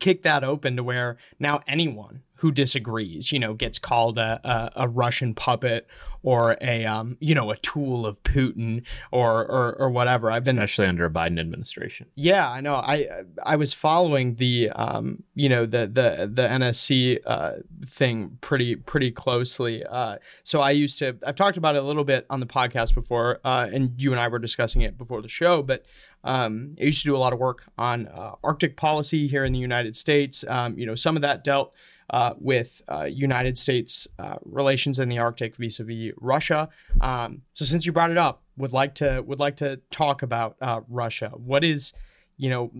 [0.00, 4.84] kicked that open to where now anyone who disagrees, you know, gets called a, a,
[4.84, 5.86] a, Russian puppet
[6.22, 10.30] or a um, you know, a tool of Putin or or, or whatever.
[10.30, 12.06] I've been especially under a Biden administration.
[12.16, 12.74] Yeah, I know.
[12.74, 13.08] I
[13.44, 17.52] I was following the um, you know, the the the NSC uh,
[17.86, 19.84] thing pretty pretty closely.
[19.84, 22.94] Uh, so I used to I've talked about it a little bit on the podcast
[22.94, 25.84] before, uh, and you and I were discussing it before the show, but
[26.24, 29.52] um, I used to do a lot of work on uh, Arctic policy here in
[29.52, 30.44] the United States.
[30.48, 31.74] Um, you know, some of that dealt
[32.10, 36.68] uh, with uh, United States uh, relations in the Arctic vis-a-vis Russia.
[37.00, 40.56] Um, so, since you brought it up, would like to would like to talk about
[40.60, 41.30] uh, Russia.
[41.34, 41.92] What is,
[42.36, 42.72] you know,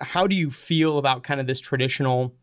[0.00, 2.34] how do you feel about kind of this traditional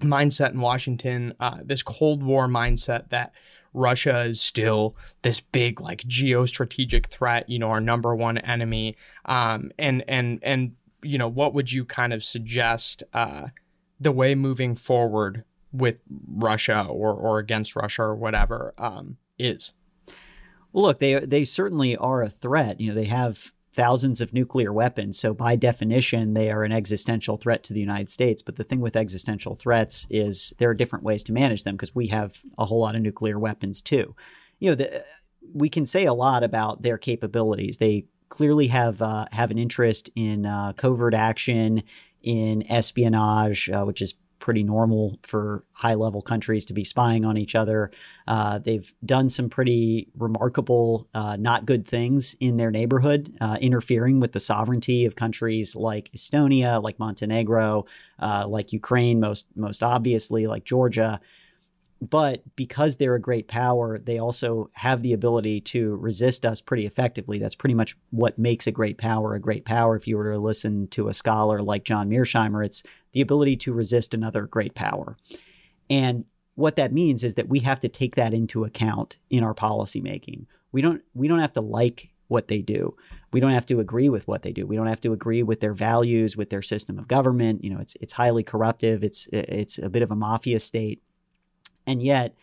[0.00, 3.32] mindset in Washington, uh, this Cold War mindset that
[3.74, 8.96] Russia is still this big like geostrategic threat, you know, our number one enemy.
[9.24, 13.48] Um, and and and you know, what would you kind of suggest uh,
[14.00, 19.72] the way moving forward with Russia or or against Russia or whatever um, is?
[20.72, 22.80] Well, look, they they certainly are a threat.
[22.80, 25.18] You know, they have thousands of nuclear weapons.
[25.18, 28.42] So, by definition, they are an existential threat to the United States.
[28.42, 31.94] But the thing with existential threats is there are different ways to manage them because
[31.94, 34.14] we have a whole lot of nuclear weapons too.
[34.58, 35.04] You know, the,
[35.52, 37.78] we can say a lot about their capabilities.
[37.78, 41.82] They clearly have uh, have an interest in uh, covert action,
[42.22, 47.38] in espionage, uh, which is pretty normal for high level countries to be spying on
[47.38, 47.90] each other.
[48.26, 54.18] Uh, they've done some pretty remarkable, uh, not good things in their neighborhood, uh, interfering
[54.18, 57.86] with the sovereignty of countries like Estonia, like Montenegro,
[58.18, 61.20] uh, like Ukraine, most most obviously, like Georgia
[62.10, 66.84] but because they're a great power, they also have the ability to resist us pretty
[66.84, 67.38] effectively.
[67.38, 69.94] That's pretty much what makes a great power a great power.
[69.94, 73.72] If you were to listen to a scholar like John Mearsheimer, it's the ability to
[73.72, 75.16] resist another great power.
[75.90, 79.54] And what that means is that we have to take that into account in our
[79.54, 80.46] policymaking.
[80.70, 82.96] We don't we don't have to like what they do.
[83.32, 84.66] We don't have to agree with what they do.
[84.66, 87.64] We don't have to agree with their values, with their system of government.
[87.64, 89.02] You know, it's it's highly corruptive.
[89.04, 91.02] It's it's a bit of a mafia state
[91.86, 92.34] and yet,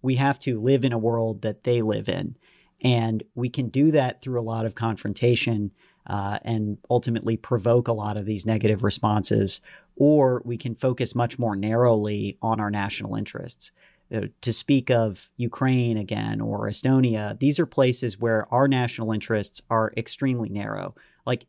[0.00, 2.36] we have to live in a world that they live in.
[2.82, 5.72] And we can do that through a lot of confrontation
[6.08, 9.60] uh, and ultimately provoke a lot of these negative responses.
[9.96, 13.70] Or we can focus much more narrowly on our national interests.
[14.14, 19.60] Uh, to speak of Ukraine again or Estonia, these are places where our national interests
[19.68, 20.94] are extremely narrow.
[21.26, 21.46] Like,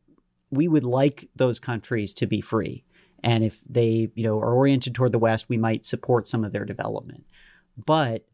[0.52, 2.84] we would like those countries to be free.
[3.24, 6.52] And if they, you know, are oriented toward the West, we might support some of
[6.52, 7.26] their development.
[7.86, 8.26] But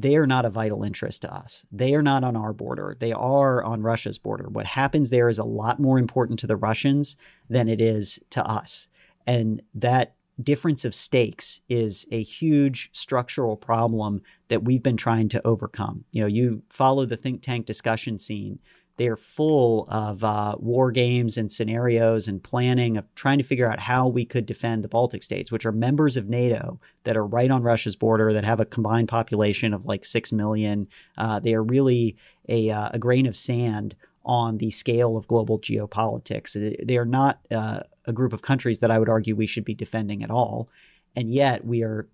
[0.00, 1.66] they are not a vital interest to us.
[1.70, 2.96] They are not on our border.
[2.98, 4.48] They are on Russia's border.
[4.48, 7.16] What happens there is a lot more important to the Russians
[7.48, 8.88] than it is to us.
[9.26, 15.46] And that difference of stakes is a huge structural problem that we've been trying to
[15.46, 16.04] overcome.
[16.12, 18.58] You know, you follow the think tank discussion scene,
[19.00, 23.80] they're full of uh, war games and scenarios and planning of trying to figure out
[23.80, 27.50] how we could defend the Baltic states, which are members of NATO that are right
[27.50, 30.86] on Russia's border, that have a combined population of like 6 million.
[31.16, 35.58] Uh, they are really a, uh, a grain of sand on the scale of global
[35.58, 36.52] geopolitics.
[36.86, 39.74] They are not uh, a group of countries that I would argue we should be
[39.74, 40.68] defending at all.
[41.16, 42.06] And yet we are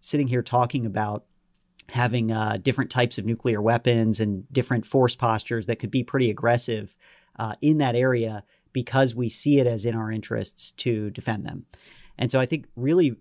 [0.00, 1.24] sitting here talking about
[1.90, 6.30] having uh, different types of nuclear weapons and different force postures that could be pretty
[6.30, 6.96] aggressive
[7.38, 11.66] uh, in that area because we see it as in our interests to defend them.
[12.18, 13.16] And so I think really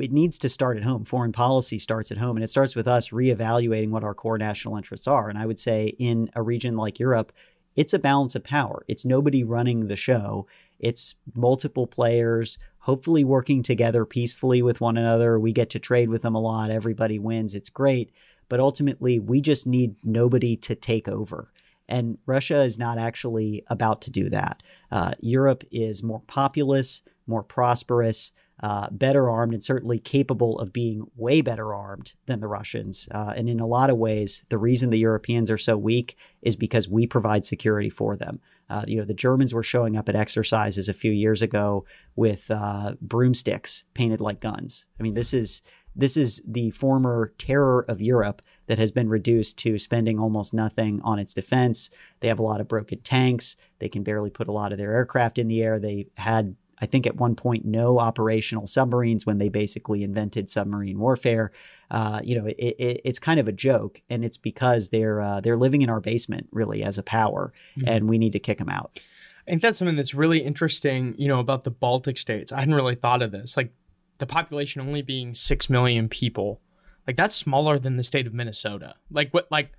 [0.00, 1.04] it needs to start at home.
[1.04, 4.76] Foreign policy starts at home, and it starts with us reevaluating what our core national
[4.76, 5.28] interests are.
[5.28, 7.32] And I would say in a region like Europe,
[7.76, 8.84] it's a balance of power.
[8.88, 10.46] It's nobody running the show.
[10.78, 15.40] It's multiple players, hopefully working together peacefully with one another.
[15.40, 16.70] We get to trade with them a lot.
[16.70, 17.52] Everybody wins.
[17.52, 18.12] It's great.
[18.48, 21.50] But ultimately, we just need nobody to take over.
[21.88, 24.62] And Russia is not actually about to do that.
[24.92, 28.30] Uh, Europe is more populous, more prosperous
[28.62, 33.08] uh, better armed and certainly capable of being way better armed than the Russians.
[33.12, 36.56] Uh, and in a lot of ways, the reason the Europeans are so weak is
[36.56, 38.40] because we provide security for them.
[38.68, 41.84] Uh, you know, the Germans were showing up at exercises a few years ago
[42.16, 44.86] with uh, broomsticks painted like guns.
[44.98, 45.62] I mean, this is
[45.98, 51.00] this is the former terror of Europe that has been reduced to spending almost nothing
[51.02, 51.88] on its defense.
[52.20, 53.56] They have a lot of broken tanks.
[53.78, 55.78] They can barely put a lot of their aircraft in the air.
[55.78, 60.98] They had I think at one point no operational submarines when they basically invented submarine
[60.98, 61.52] warfare.
[61.90, 65.40] Uh, you know, it, it, it's kind of a joke, and it's because they're uh,
[65.40, 67.88] they're living in our basement really as a power, mm-hmm.
[67.88, 69.00] and we need to kick them out.
[69.46, 71.14] I think that's something that's really interesting.
[71.16, 72.52] You know, about the Baltic states.
[72.52, 73.56] I hadn't really thought of this.
[73.56, 73.72] Like
[74.18, 76.60] the population only being six million people,
[77.06, 78.96] like that's smaller than the state of Minnesota.
[79.10, 79.50] Like what?
[79.50, 79.72] Like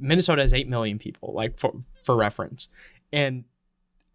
[0.00, 1.32] Minnesota has eight million people.
[1.32, 2.68] Like for for reference,
[3.12, 3.44] and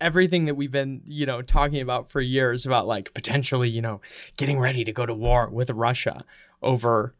[0.01, 4.01] everything that we've been, you know, talking about for years about like potentially, you know,
[4.37, 6.23] getting ready to go to war with Russia
[6.61, 7.13] over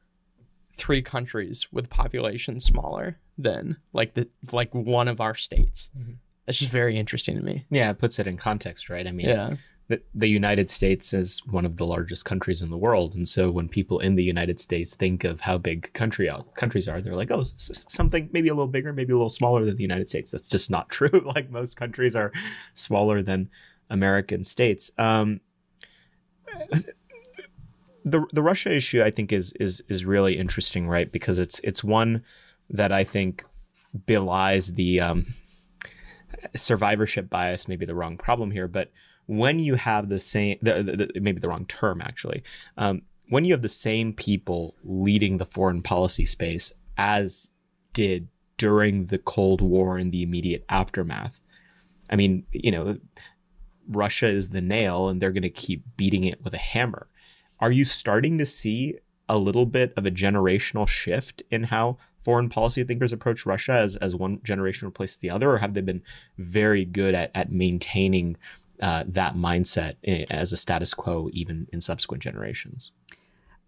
[0.74, 5.92] three countries with populations smaller than like the like one of our states.
[5.98, 6.14] Mm-hmm.
[6.46, 7.66] That's just very interesting to me.
[7.70, 9.06] Yeah, it puts it in context, right?
[9.06, 9.56] I mean, yeah
[9.90, 13.50] the, the United States is one of the largest countries in the world, and so
[13.50, 17.32] when people in the United States think of how big country countries are, they're like,
[17.32, 20.30] oh, something maybe a little bigger, maybe a little smaller than the United States.
[20.30, 21.24] That's just not true.
[21.36, 22.32] like most countries are
[22.76, 23.50] smaller than
[23.90, 24.92] American states.
[25.00, 25.42] Um,
[28.06, 31.12] the the Russia issue, I think, is is is really interesting, right?
[31.12, 32.24] Because it's it's one
[32.70, 33.44] that I think
[34.06, 35.34] belies the um,
[36.56, 37.68] survivorship bias.
[37.68, 38.92] Maybe the wrong problem here, but
[39.30, 42.42] when you have the same, the, the, the, maybe the wrong term actually,
[42.78, 47.50] um, when you have the same people leading the foreign policy space as
[47.94, 51.42] did during the Cold War and the immediate aftermath,
[52.10, 52.98] I mean, you know,
[53.88, 57.08] Russia is the nail and they're going to keep beating it with a hammer.
[57.60, 62.50] Are you starting to see a little bit of a generational shift in how foreign
[62.50, 66.02] policy thinkers approach Russia as, as one generation replaces the other, or have they been
[66.40, 68.36] very good at, at maintaining
[68.82, 69.96] uh, that mindset
[70.30, 72.92] as a status quo even in subsequent generations?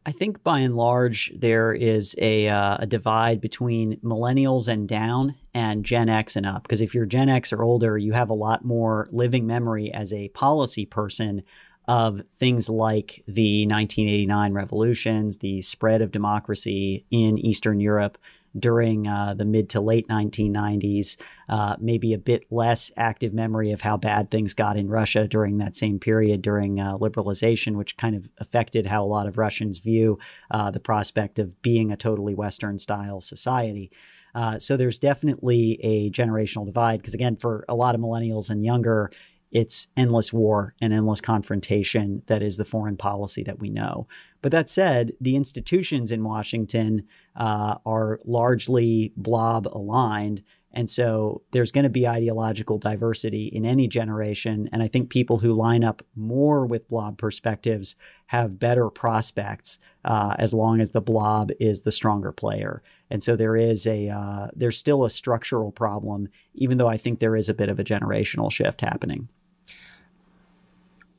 [0.05, 5.35] I think by and large there is a, uh, a divide between millennials and down
[5.53, 6.63] and Gen X and up.
[6.63, 10.11] Because if you're Gen X or older, you have a lot more living memory as
[10.11, 11.43] a policy person
[11.87, 18.17] of things like the 1989 revolutions, the spread of democracy in Eastern Europe,
[18.57, 21.17] during uh, the mid to late 1990s,
[21.49, 25.57] uh, maybe a bit less active memory of how bad things got in Russia during
[25.57, 29.79] that same period during uh, liberalization, which kind of affected how a lot of Russians
[29.79, 33.91] view uh, the prospect of being a totally Western style society.
[34.33, 38.63] Uh, so there's definitely a generational divide because, again, for a lot of millennials and
[38.63, 39.11] younger,
[39.51, 44.07] it's endless war and endless confrontation that is the foreign policy that we know.
[44.41, 47.03] But that said, the institutions in Washington
[47.35, 50.43] uh, are largely blob aligned.
[50.73, 54.69] And so there's going to be ideological diversity in any generation.
[54.71, 57.95] And I think people who line up more with blob perspectives
[58.27, 62.81] have better prospects uh, as long as the blob is the stronger player.
[63.09, 67.19] And so there is a uh, there's still a structural problem, even though I think
[67.19, 69.27] there is a bit of a generational shift happening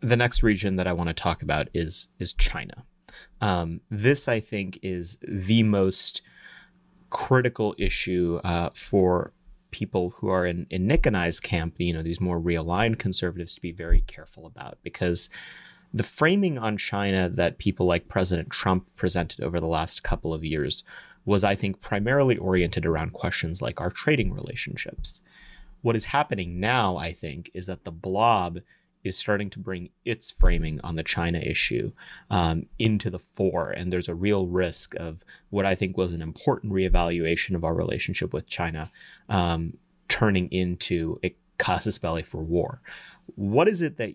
[0.03, 2.85] the next region that I want to talk about is is China.
[3.41, 6.23] Um, this, I think, is the most
[7.11, 9.33] critical issue uh, for
[9.71, 13.55] people who are in, in Nick and I's camp, you know, these more realigned conservatives
[13.55, 15.29] to be very careful about because
[15.93, 20.45] the framing on China that people like President Trump presented over the last couple of
[20.45, 20.85] years
[21.25, 25.21] was, I think, primarily oriented around questions like our trading relationships.
[25.83, 28.61] What is happening now, I think, is that the blob
[29.05, 31.93] is starting to bring its framing on the China issue
[32.31, 33.71] um, into the fore.
[33.71, 37.75] And there's a real risk of what I think was an important reevaluation of our
[37.75, 38.91] relationship with China
[39.29, 39.79] um,
[40.09, 42.81] turning into a casus belli for war.
[43.35, 44.15] What is it that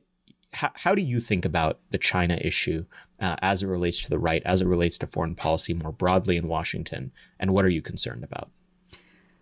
[0.54, 2.86] how, how do you think about the China issue
[3.20, 6.38] uh, as it relates to the right, as it relates to foreign policy more broadly
[6.38, 8.50] in Washington, and what are you concerned about?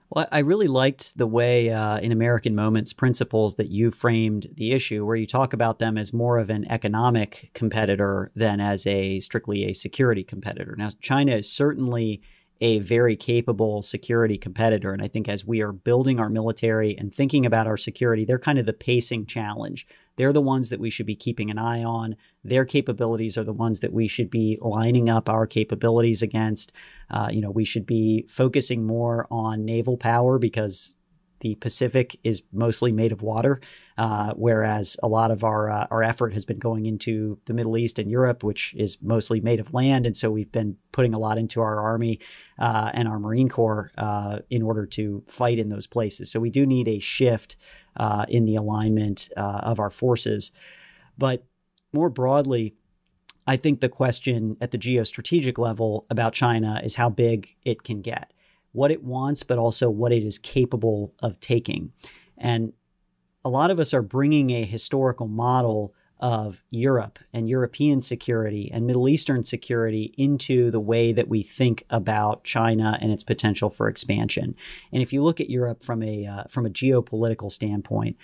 [0.09, 4.71] Well, I really liked the way uh, in American Moments principles that you framed the
[4.71, 9.19] issue, where you talk about them as more of an economic competitor than as a
[9.19, 10.75] strictly a security competitor.
[10.77, 12.21] Now, China is certainly
[12.61, 14.93] a very capable security competitor.
[14.93, 18.39] And I think as we are building our military and thinking about our security, they're
[18.39, 19.85] kind of the pacing challenge.
[20.17, 22.15] They're the ones that we should be keeping an eye on.
[22.43, 26.71] Their capabilities are the ones that we should be lining up our capabilities against.
[27.09, 30.95] Uh, you know, we should be focusing more on naval power because
[31.41, 33.59] the Pacific is mostly made of water,
[33.97, 37.77] uh, whereas a lot of our uh, our effort has been going into the Middle
[37.77, 40.05] East and Europe, which is mostly made of land.
[40.05, 42.19] And so we've been putting a lot into our Army
[42.57, 46.31] uh, and our Marine Corps uh, in order to fight in those places.
[46.31, 47.57] So we do need a shift
[47.97, 50.51] uh, in the alignment uh, of our forces.
[51.17, 51.45] But
[51.93, 52.75] more broadly,
[53.47, 58.01] I think the question at the geostrategic level about China is how big it can
[58.01, 58.31] get
[58.75, 61.93] what it wants, but also what it is capable of taking.
[62.37, 62.73] And
[63.45, 68.87] a lot of us are bringing a historical model of Europe and European security and
[68.87, 73.87] Middle Eastern security into the way that we think about China and its potential for
[73.87, 74.55] expansion.
[74.93, 78.17] And if you look at Europe from a uh, from a geopolitical standpoint,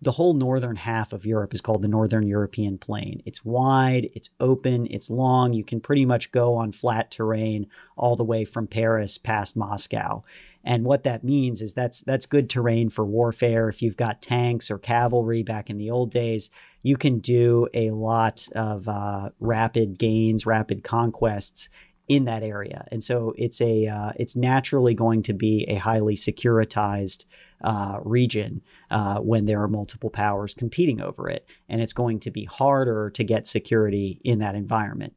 [0.00, 3.20] the whole northern half of Europe is called the Northern European Plain.
[3.26, 5.52] It's wide, it's open, it's long.
[5.52, 7.66] You can pretty much go on flat terrain
[7.96, 10.22] all the way from Paris past Moscow.
[10.68, 13.70] And what that means is that's that's good terrain for warfare.
[13.70, 16.50] If you've got tanks or cavalry back in the old days,
[16.82, 21.70] you can do a lot of uh, rapid gains, rapid conquests
[22.06, 22.86] in that area.
[22.92, 27.24] And so it's a uh, it's naturally going to be a highly securitized
[27.64, 28.60] uh, region
[28.90, 31.48] uh, when there are multiple powers competing over it.
[31.70, 35.14] And it's going to be harder to get security in that environment.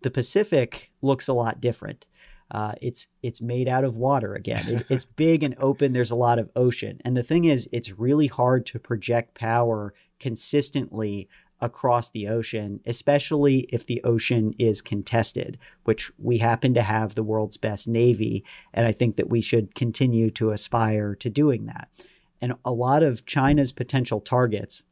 [0.00, 2.06] The Pacific looks a lot different.
[2.50, 4.68] Uh, it's it's made out of water again.
[4.68, 5.92] It, it's big and open.
[5.92, 9.94] There's a lot of ocean, and the thing is, it's really hard to project power
[10.20, 11.28] consistently
[11.60, 17.22] across the ocean, especially if the ocean is contested, which we happen to have the
[17.22, 18.44] world's best Navy.
[18.72, 21.88] And I think that we should continue to aspire to doing that.
[22.40, 24.82] And a lot of China's potential targets,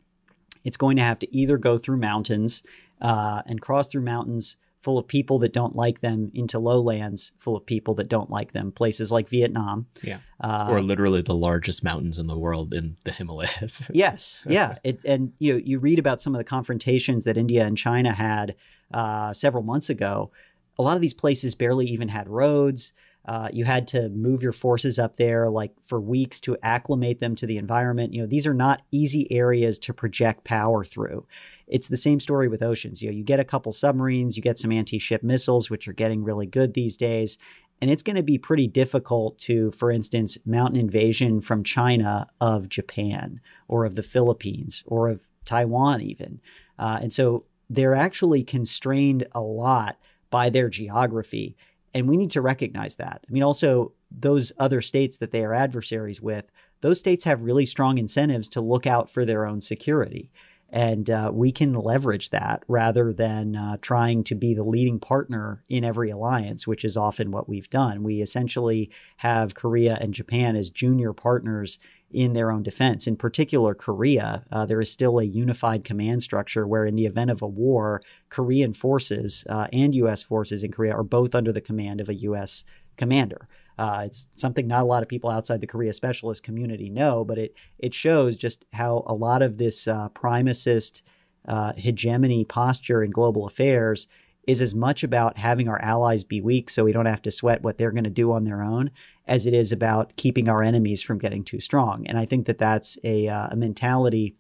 [0.64, 2.62] it's going to have to either go through mountains
[3.00, 7.56] uh, and cross through mountains full of people that don't like them into lowlands full
[7.56, 8.72] of people that don't like them.
[8.72, 10.18] Places like vietnam yeah.
[10.40, 13.90] uh, or literally the largest mountains in the world in the himalayas.
[13.94, 14.44] Yes.
[14.48, 14.76] Yeah.
[14.82, 18.12] It, and you know you read about some of the confrontations that india and china
[18.12, 18.56] had
[18.92, 20.30] uh, several months ago.
[20.78, 22.92] A lot of these places barely even had roads
[23.24, 27.34] uh, you had to move your forces up there like for weeks to acclimate them
[27.36, 28.12] to the environment.
[28.12, 31.26] You know, these are not easy areas to project power through.
[31.68, 33.00] It's the same story with oceans.
[33.00, 36.24] You know, you get a couple submarines, you get some anti-ship missiles, which are getting
[36.24, 37.38] really good these days.
[37.80, 42.28] And it's going to be pretty difficult to, for instance, mount an invasion from China
[42.40, 46.40] of Japan or of the Philippines or of Taiwan, even.
[46.78, 49.96] Uh, and so they're actually constrained a lot
[50.30, 51.56] by their geography.
[51.95, 53.24] And we need to recognize that.
[53.28, 57.66] I mean, also, those other states that they are adversaries with, those states have really
[57.66, 60.30] strong incentives to look out for their own security.
[60.70, 65.62] And uh, we can leverage that rather than uh, trying to be the leading partner
[65.68, 68.03] in every alliance, which is often what we've done.
[68.03, 71.78] We essentially have Korea and Japan as junior partners
[72.12, 73.06] in their own defense.
[73.06, 77.30] In particular, Korea, uh, there is still a unified command structure where, in the event
[77.30, 80.22] of a war, Korean forces uh, and U.S.
[80.22, 82.64] forces in Korea are both under the command of a U.S.
[82.96, 83.48] commander.
[83.78, 87.38] Uh, it's something not a lot of people outside the Korea specialist community know, but
[87.38, 91.02] it it shows just how a lot of this uh, primacist
[91.48, 94.06] uh, hegemony posture in global affairs
[94.47, 97.62] is as much about having our allies be weak so we don't have to sweat
[97.62, 98.90] what they're going to do on their own
[99.26, 102.07] as it is about keeping our enemies from getting too strong.
[102.07, 104.34] And I think that that's a, uh, a mentality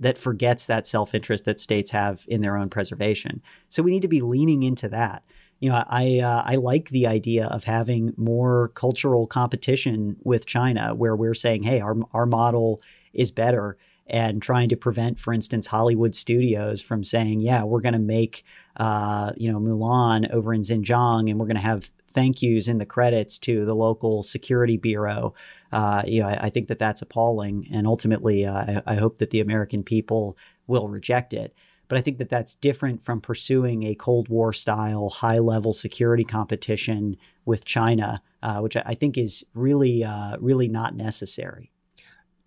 [0.00, 3.42] that forgets that self interest that states have in their own preservation.
[3.68, 5.22] So we need to be leaning into that
[5.58, 10.94] you know, I uh, I like the idea of having more cultural competition with China,
[10.94, 12.82] where we're saying, hey, our our model
[13.14, 17.92] is better, and trying to prevent, for instance, Hollywood studios from saying, "Yeah, we're going
[17.94, 18.44] to make,
[18.76, 22.78] uh, you know, Mulan over in Xinjiang, and we're going to have thank yous in
[22.78, 25.34] the credits to the local security bureau."
[25.72, 29.18] Uh, you know, I, I, think that that's appalling, and ultimately, uh, I, I hope
[29.18, 30.36] that the American people
[30.66, 31.54] will reject it.
[31.88, 36.24] But I think that that's different from pursuing a Cold War style high level security
[36.24, 41.70] competition with China, uh, which I think is really, uh, really not necessary.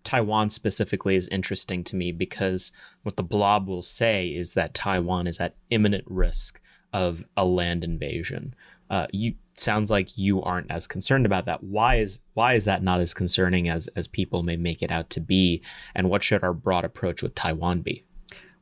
[0.09, 2.71] Taiwan specifically is interesting to me because
[3.03, 6.59] what the blob will say is that Taiwan is at imminent risk
[6.91, 8.55] of a land invasion.
[8.89, 11.63] Uh, you sounds like you aren't as concerned about that.
[11.63, 15.11] Why is why is that not as concerning as as people may make it out
[15.11, 15.61] to be?
[15.93, 18.03] And what should our broad approach with Taiwan be?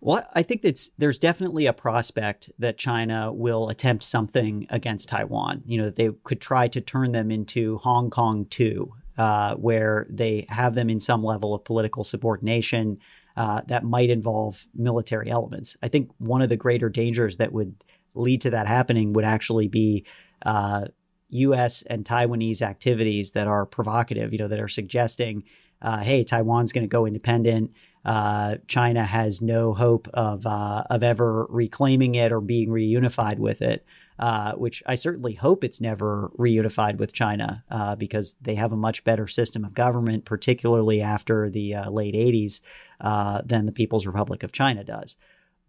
[0.01, 5.63] Well, I think that's there's definitely a prospect that China will attempt something against Taiwan.
[5.65, 10.07] You know, that they could try to turn them into Hong Kong too, uh, where
[10.09, 12.97] they have them in some level of political subordination
[13.35, 15.77] uh, that might involve military elements.
[15.83, 17.75] I think one of the greater dangers that would
[18.15, 20.05] lead to that happening would actually be
[20.45, 20.85] uh,
[21.29, 21.83] U.S.
[21.83, 24.31] and Taiwanese activities that are provocative.
[24.31, 25.43] You know, that are suggesting,
[25.81, 27.71] uh, "Hey, Taiwan's going to go independent."
[28.05, 33.61] Uh, China has no hope of uh, of ever reclaiming it or being reunified with
[33.61, 33.85] it.
[34.19, 38.77] Uh, which I certainly hope it's never reunified with China uh, because they have a
[38.77, 42.59] much better system of government, particularly after the uh, late 80s,
[42.99, 45.17] uh, than the People's Republic of China does.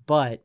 [0.07, 0.45] But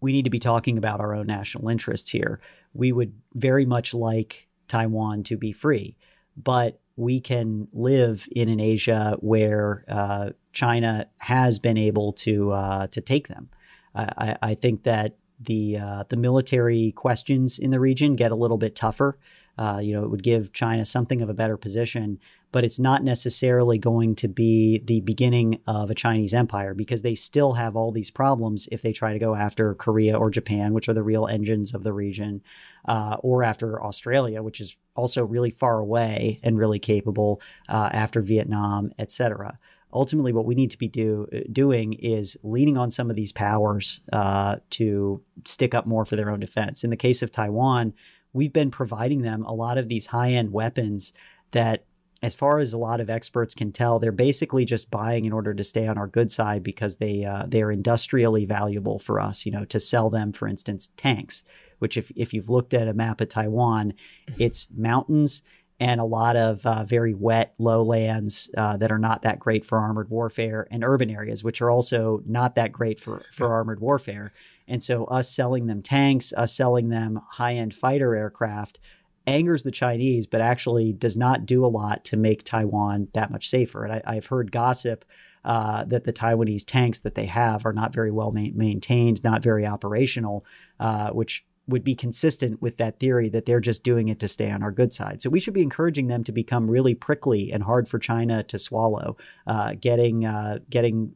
[0.00, 2.40] we need to be talking about our own national interests here.
[2.74, 5.96] We would very much like Taiwan to be free,
[6.36, 12.86] but we can live in an Asia where uh, China has been able to uh,
[12.88, 13.50] to take them.
[13.94, 18.58] I, I, think that the uh, the military questions in the region get a little
[18.58, 19.18] bit tougher.
[19.58, 22.18] Uh, you know, it would give China something of a better position,
[22.50, 27.14] but it's not necessarily going to be the beginning of a Chinese empire because they
[27.14, 30.88] still have all these problems if they try to go after Korea or Japan, which
[30.88, 32.42] are the real engines of the region,
[32.86, 38.22] uh, or after Australia, which is also really far away and really capable uh, after
[38.22, 39.58] Vietnam, etc
[39.92, 44.00] ultimately what we need to be do, doing is leaning on some of these powers
[44.12, 46.84] uh, to stick up more for their own defense.
[46.84, 47.94] In the case of Taiwan,
[48.32, 51.12] we've been providing them a lot of these high end weapons
[51.52, 51.84] that
[52.22, 55.54] as far as a lot of experts can tell, they're basically just buying in order
[55.54, 59.46] to stay on our good side because they uh, they are industrially valuable for us.
[59.46, 61.44] You know, to sell them, for instance, tanks.
[61.78, 63.94] Which, if if you've looked at a map of Taiwan,
[64.38, 65.40] it's mountains
[65.80, 69.78] and a lot of uh, very wet lowlands uh, that are not that great for
[69.78, 74.32] armored warfare, and urban areas which are also not that great for for armored warfare.
[74.68, 78.78] And so, us selling them tanks, us selling them high end fighter aircraft
[79.26, 83.48] angers the Chinese, but actually does not do a lot to make Taiwan that much
[83.48, 83.84] safer.
[83.84, 85.04] And I, have heard gossip
[85.44, 89.42] uh, that the Taiwanese tanks that they have are not very well ma- maintained, not
[89.42, 90.44] very operational,
[90.78, 94.50] uh, which would be consistent with that theory that they're just doing it to stay
[94.50, 95.22] on our good side.
[95.22, 98.58] So we should be encouraging them to become really prickly and hard for China to
[98.58, 101.14] swallow, uh, getting uh, getting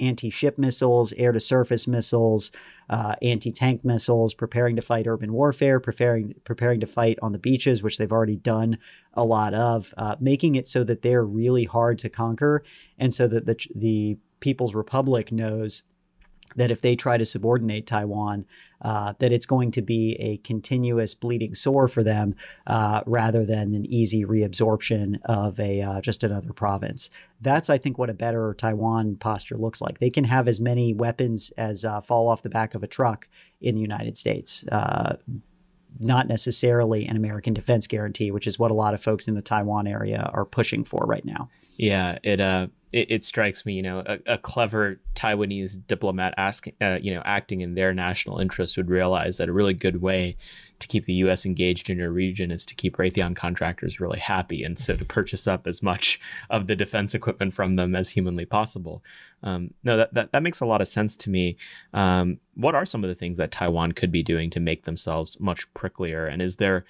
[0.00, 2.52] anti-ship missiles, air-to-surface missiles,
[2.88, 7.82] uh, anti-tank missiles, preparing to fight urban warfare, preparing preparing to fight on the beaches,
[7.82, 8.78] which they've already done
[9.14, 12.62] a lot of, uh, making it so that they're really hard to conquer,
[12.98, 15.82] and so that the the People's Republic knows
[16.56, 18.46] that if they try to subordinate Taiwan,
[18.80, 22.34] uh, that it's going to be a continuous bleeding sore for them
[22.66, 27.10] uh, rather than an easy reabsorption of a uh, just another province.
[27.40, 29.98] That's, I think, what a better Taiwan posture looks like.
[29.98, 33.28] They can have as many weapons as uh, fall off the back of a truck
[33.60, 34.64] in the United States.
[34.70, 35.16] Uh,
[35.98, 39.42] not necessarily an American defense guarantee, which is what a lot of folks in the
[39.42, 41.48] Taiwan area are pushing for right now.
[41.76, 46.74] Yeah, it uh it, it strikes me, you know, a, a clever Taiwanese diplomat asking,
[46.80, 50.36] uh, you know, acting in their national interest would realize that a really good way
[50.78, 51.44] to keep the U.S.
[51.44, 55.46] engaged in your region is to keep Raytheon contractors really happy, and so to purchase
[55.46, 56.20] up as much
[56.50, 59.02] of the defense equipment from them as humanly possible.
[59.42, 61.56] Um, no, that, that that makes a lot of sense to me.
[61.92, 65.38] Um, what are some of the things that Taiwan could be doing to make themselves
[65.40, 66.30] much pricklier?
[66.30, 66.84] And is there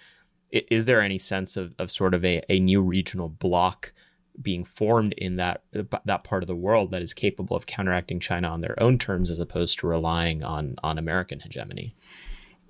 [0.51, 3.93] is there any sense of, of sort of a, a new regional bloc?
[4.41, 8.49] Being formed in that that part of the world that is capable of counteracting China
[8.49, 11.91] on their own terms as opposed to relying on on American hegemony.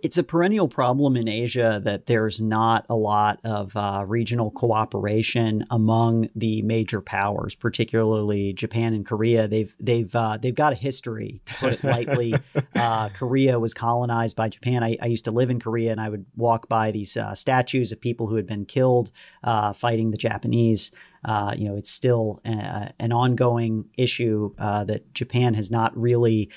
[0.03, 5.65] It's a perennial problem in Asia that there's not a lot of uh, regional cooperation
[5.71, 9.49] among the major powers, particularly Japan and Korea.
[9.49, 12.35] They've they've uh, they've got a history, to put it lightly.
[12.75, 14.85] uh, Korea was colonized by Japan.
[14.85, 17.93] I, I, used to live in Korea, and I would walk by these uh, statues
[17.93, 19.11] of people who had been killed
[19.43, 20.91] uh, fighting the Japanese.
[21.25, 26.51] Uh, you know, it's still a, an ongoing issue that Japan has not really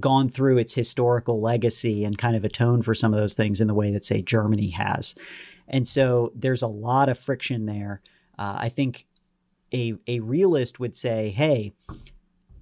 [0.00, 3.68] gone through its historical legacy and kind of atoned for some of those things in
[3.68, 5.14] the way that, say, Germany has.
[5.68, 8.00] And so there's a lot of friction there.
[8.38, 9.06] Uh, I think
[9.72, 11.72] a, a realist would say, hey,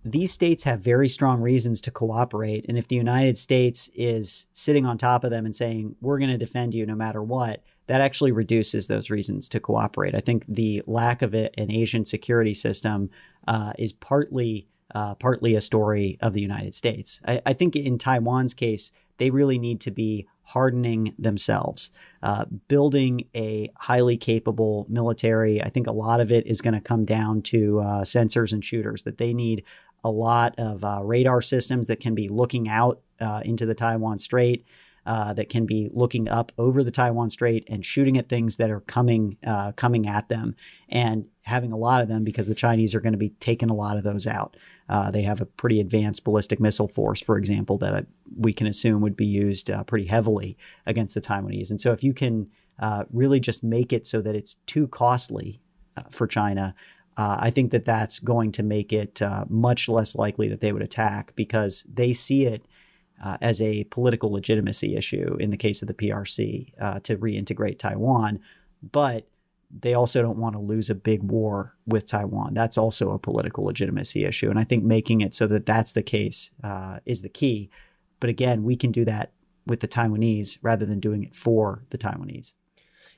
[0.04, 2.66] these states have very strong reasons to cooperate.
[2.68, 6.30] And if the United States is sitting on top of them and saying, we're going
[6.30, 10.14] to defend you no matter what, that actually reduces those reasons to cooperate.
[10.14, 13.10] I think the lack of it, an Asian security system
[13.46, 17.20] uh, is partly uh, partly a story of the United States.
[17.26, 21.90] I, I, think in Taiwan's case, they really need to be hardening themselves,
[22.22, 25.62] uh, building a highly capable military.
[25.62, 28.64] I think a lot of it is going to come down to uh, sensors and
[28.64, 29.64] shooters, that they need
[30.04, 34.18] a lot of uh, radar systems that can be looking out uh, into the Taiwan
[34.18, 34.66] Strait.
[35.04, 38.70] Uh, that can be looking up over the Taiwan Strait and shooting at things that
[38.70, 40.54] are coming uh, coming at them,
[40.88, 43.74] and having a lot of them because the Chinese are going to be taking a
[43.74, 44.56] lot of those out.
[44.88, 49.00] Uh, they have a pretty advanced ballistic missile force, for example, that we can assume
[49.00, 51.70] would be used uh, pretty heavily against the Taiwanese.
[51.70, 52.48] And so, if you can
[52.78, 55.60] uh, really just make it so that it's too costly
[55.96, 56.74] uh, for China,
[57.16, 60.72] uh, I think that that's going to make it uh, much less likely that they
[60.72, 62.64] would attack because they see it.
[63.40, 68.40] As a political legitimacy issue in the case of the PRC to reintegrate Taiwan.
[68.82, 69.28] But
[69.72, 72.52] they also don't want to lose a big war with Taiwan.
[72.52, 74.50] That's also a political legitimacy issue.
[74.50, 77.70] And I think making it so that that's the case uh, is the key.
[78.20, 79.32] But again, we can do that
[79.66, 82.52] with the Taiwanese rather than doing it for the Taiwanese.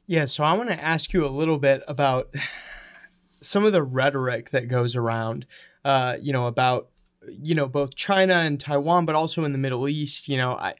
[0.06, 0.26] Yeah.
[0.26, 2.32] So I want to ask you a little bit about
[3.42, 5.46] some of the rhetoric that goes around,
[5.84, 6.88] uh, you know, about,
[7.28, 10.28] you know, both China and Taiwan, but also in the Middle East.
[10.28, 10.74] You know, I,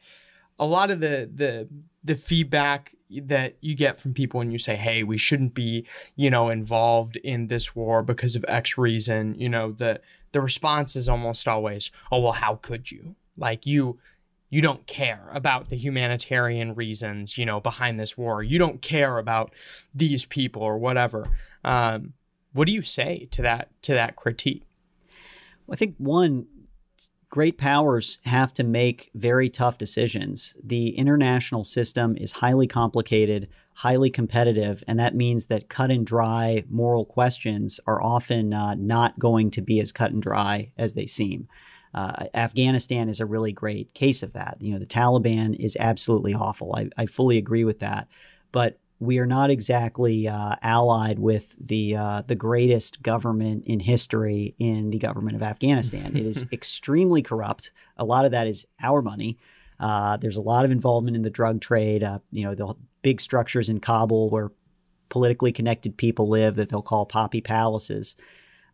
[0.59, 1.67] a lot of the, the,
[2.03, 5.85] the feedback that you get from people when you say, "Hey, we shouldn't be,
[6.15, 10.95] you know, involved in this war because of X reason," you know, the the response
[10.95, 13.99] is almost always, "Oh, well, how could you?" Like you
[14.49, 18.43] you don't care about the humanitarian reasons, you know, behind this war.
[18.43, 19.53] You don't care about
[19.93, 21.27] these people or whatever.
[21.63, 22.13] Um,
[22.53, 24.63] what do you say to that to that critique?
[25.71, 26.47] I think one
[27.29, 30.55] great powers have to make very tough decisions.
[30.63, 36.63] The international system is highly complicated, highly competitive, and that means that cut and dry
[36.69, 41.05] moral questions are often uh, not going to be as cut and dry as they
[41.05, 41.47] seem.
[41.93, 44.57] Uh, Afghanistan is a really great case of that.
[44.59, 46.75] You know, the Taliban is absolutely awful.
[46.75, 48.07] I, I fully agree with that.
[48.51, 54.55] But we are not exactly uh, allied with the uh, the greatest government in history
[54.59, 56.15] in the government of Afghanistan.
[56.15, 57.71] it is extremely corrupt.
[57.97, 59.37] A lot of that is our money.
[59.79, 62.03] Uh, there's a lot of involvement in the drug trade.
[62.03, 64.51] Uh, you know, the big structures in Kabul where
[65.09, 68.15] politically connected people live that they'll call poppy palaces.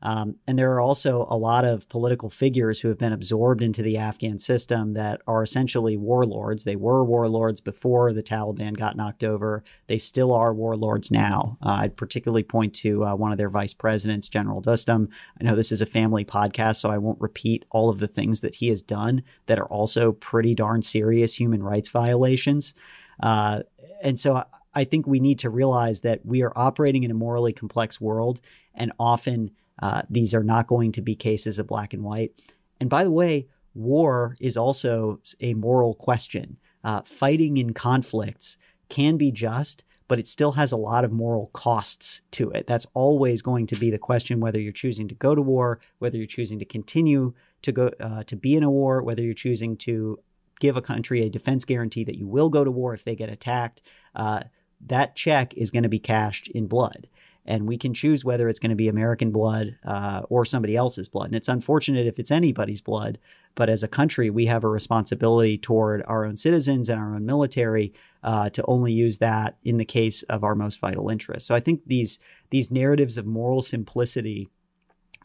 [0.02, 3.82] Um, and there are also a lot of political figures who have been absorbed into
[3.82, 6.64] the Afghan system that are essentially warlords.
[6.64, 9.64] They were warlords before the Taliban got knocked over.
[9.88, 11.58] They still are warlords now.
[11.62, 15.10] Uh, I'd particularly point to uh, one of their vice presidents, General Dostum.
[15.40, 18.42] I know this is a family podcast, so I won't repeat all of the things
[18.42, 22.74] that he has done that are also pretty darn serious human rights violations.
[23.22, 23.62] Uh,
[24.02, 24.44] and so
[24.74, 28.42] I think we need to realize that we are operating in a morally complex world,
[28.74, 29.52] and often
[29.82, 32.32] uh, these are not going to be cases of black and white.
[32.80, 36.58] And by the way, war is also a moral question.
[36.84, 38.58] Uh, fighting in conflicts
[38.90, 42.68] can be just, but it still has a lot of moral costs to it.
[42.68, 46.18] That's always going to be the question whether you're choosing to go to war, whether
[46.18, 49.78] you're choosing to continue to go uh, to be in a war, whether you're choosing
[49.78, 50.20] to
[50.60, 53.30] give a country a defense guarantee that you will go to war if they get
[53.30, 53.82] attacked.
[54.16, 54.44] Uh,
[54.86, 57.08] that check is going to be cashed in blood
[57.46, 61.10] and we can choose whether it's going to be American blood uh, or somebody else's
[61.10, 61.28] blood.
[61.28, 63.18] And it's unfortunate if it's anybody's blood,
[63.56, 67.26] but as a country, we have a responsibility toward our own citizens and our own
[67.26, 71.48] military uh, to only use that in the case of our most vital interests.
[71.48, 72.20] So I think these
[72.52, 74.48] these narratives of moral simplicity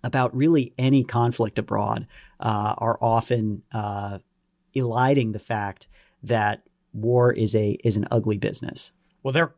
[0.02, 2.06] about really any conflict abroad
[2.40, 4.18] uh, are often uh,
[4.72, 5.88] eliding the fact
[6.22, 6.62] that
[6.92, 8.92] war is a is an ugly business.
[9.22, 9.54] Well, they're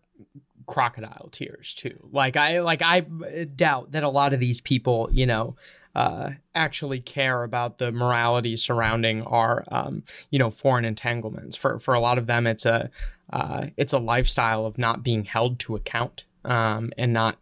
[0.69, 2.09] crocodile tears too.
[2.13, 5.57] Like I like I doubt that a lot of these people, you know,
[5.97, 11.57] uh, actually care about the morality surrounding our um, you know foreign entanglements.
[11.57, 12.91] For for a lot of them, it's a
[13.33, 17.37] uh, it's a lifestyle of not being held to account um, and not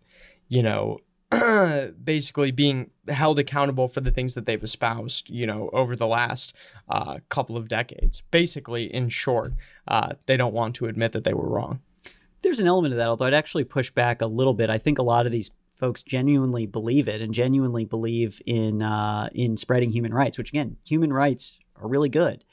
[0.48, 1.00] you know
[2.04, 6.54] basically being held accountable for the things that they've espoused, you know, over the last
[6.88, 8.22] uh, couple of decades.
[8.30, 9.52] Basically, in short,
[9.88, 11.80] uh, they don't want to admit that they were wrong.
[12.46, 14.70] There's an element of that, although I'd actually push back a little bit.
[14.70, 19.28] I think a lot of these folks genuinely believe it and genuinely believe in uh,
[19.34, 22.44] in spreading human rights, which again, human rights are really good.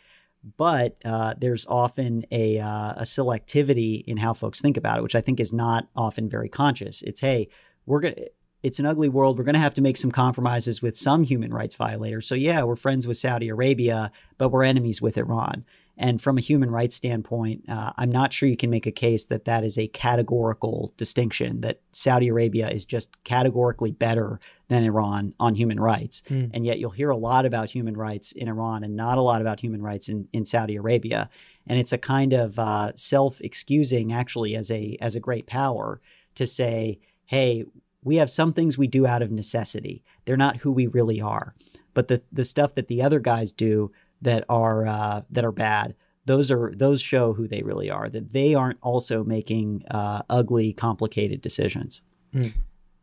[0.57, 5.15] But uh, there's often a, uh, a selectivity in how folks think about it, which
[5.15, 7.03] I think is not often very conscious.
[7.03, 7.49] It's hey,
[7.85, 8.15] we're gonna
[8.63, 9.37] it's an ugly world.
[9.37, 12.25] We're going to have to make some compromises with some human rights violators.
[12.27, 15.65] So, yeah, we're friends with Saudi Arabia, but we're enemies with Iran.
[15.95, 19.27] And from a human rights standpoint, uh, I'm not sure you can make a case
[19.27, 24.39] that that is a categorical distinction, that Saudi Arabia is just categorically better
[24.69, 26.23] than Iran on human rights.
[26.29, 26.49] Mm.
[26.53, 29.41] And yet you'll hear a lot about human rights in Iran and not a lot
[29.41, 31.29] about human rights in, in Saudi Arabia.
[31.67, 36.01] And it's a kind of uh, self excusing, actually, as a, as a great power
[36.35, 37.65] to say, hey,
[38.03, 40.03] we have some things we do out of necessity.
[40.25, 41.55] They're not who we really are.
[41.93, 43.91] But the the stuff that the other guys do
[44.23, 45.95] that are uh, that are bad,
[46.25, 48.09] those are those show who they really are.
[48.09, 52.01] That they aren't also making uh, ugly, complicated decisions.
[52.33, 52.53] Mm.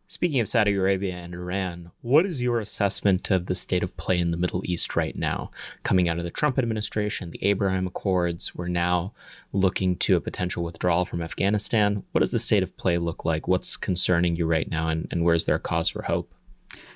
[0.09, 4.19] Speaking of Saudi Arabia and Iran, what is your assessment of the state of play
[4.19, 5.53] in the Middle East right now?
[5.85, 9.13] Coming out of the Trump administration, the Abraham Accords, we're now
[9.53, 12.03] looking to a potential withdrawal from Afghanistan.
[12.11, 13.47] What does the state of play look like?
[13.47, 16.35] What's concerning you right now, and, and where's there cause for hope?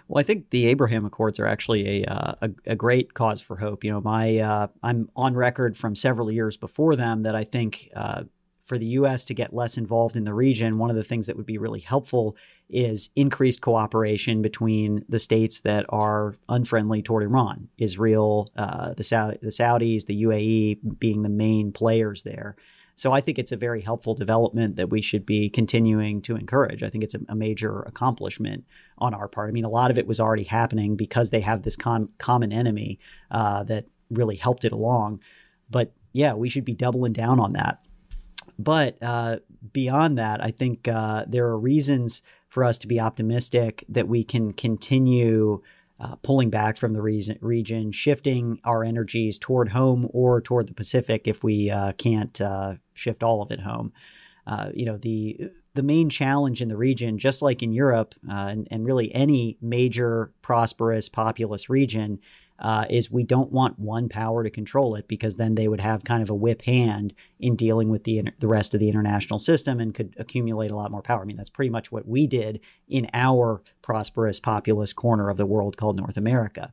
[0.09, 3.57] Well, I think the Abraham Accords are actually a uh, a, a, great cause for
[3.57, 3.85] hope.
[3.85, 7.91] You know, my uh, I'm on record from several years before them that I think
[7.97, 8.25] uh,
[8.65, 9.25] for the U.S.
[9.27, 11.81] to get less involved in the region, one of the things that would be really
[11.81, 12.37] helpful
[12.71, 19.39] is increased cooperation between the states that are unfriendly toward Iran, Israel, uh, the, Saudi,
[19.43, 22.57] the Saudis, the UAE being the main players there.
[22.97, 26.83] So I think it's a very helpful development that we should be continuing to encourage.
[26.83, 28.65] I think it's a, a major accomplishment
[28.99, 29.49] on our part.
[29.49, 32.53] I mean, a lot of it was already happening because they have this con- common
[32.53, 32.99] enemy
[33.31, 35.21] uh, that really helped it along.
[35.71, 37.81] But yeah, we should be doubling down on that.
[38.59, 39.39] But uh,
[39.73, 44.23] beyond that, I think uh, there are reasons for us to be optimistic that we
[44.23, 45.61] can continue
[46.01, 50.75] uh, pulling back from the reason, region, shifting our energies toward home or toward the
[50.75, 53.93] Pacific if we uh, can't uh, shift all of it home.
[54.47, 58.69] Uh, you know, the the main challenge in the region, just like in Europe and,
[58.71, 62.21] and really any major prosperous populous region,
[62.61, 66.05] uh, is we don't want one power to control it because then they would have
[66.05, 69.81] kind of a whip hand in dealing with the the rest of the international system
[69.81, 71.23] and could accumulate a lot more power.
[71.23, 75.47] I mean, that's pretty much what we did in our prosperous populous corner of the
[75.47, 76.73] world called North America.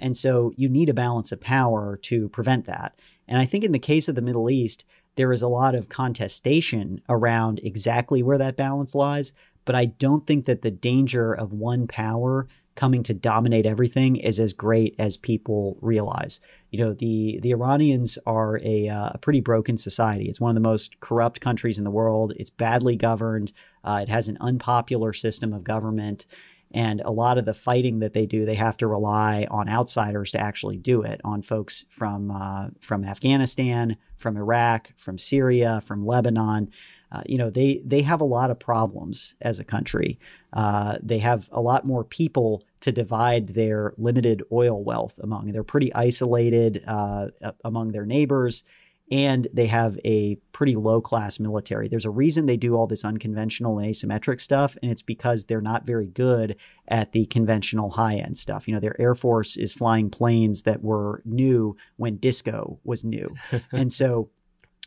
[0.00, 2.98] And so you need a balance of power to prevent that.
[3.28, 4.84] And I think in the case of the Middle East,
[5.16, 9.32] there is a lot of contestation around exactly where that balance lies.
[9.64, 14.40] But I don't think that the danger of one power coming to dominate everything is
[14.40, 16.40] as great as people realize.
[16.70, 20.24] You know, the the Iranians are a, uh, a pretty broken society.
[20.28, 22.32] It's one of the most corrupt countries in the world.
[22.36, 23.52] It's badly governed.
[23.84, 26.26] Uh, it has an unpopular system of government.
[26.72, 30.32] And a lot of the fighting that they do, they have to rely on outsiders
[30.32, 36.06] to actually do it, on folks from uh, from Afghanistan, from Iraq, from Syria, from
[36.06, 36.70] Lebanon.
[37.10, 40.18] Uh, you know, they they have a lot of problems as a country.
[40.54, 45.52] Uh, they have a lot more people to divide their limited oil wealth among.
[45.52, 47.28] They're pretty isolated uh,
[47.64, 48.64] among their neighbors,
[49.10, 51.88] and they have a pretty low class military.
[51.88, 55.60] There's a reason they do all this unconventional and asymmetric stuff, and it's because they're
[55.60, 56.56] not very good
[56.88, 58.66] at the conventional high end stuff.
[58.66, 63.34] You know, their Air Force is flying planes that were new when disco was new.
[63.72, 64.30] and so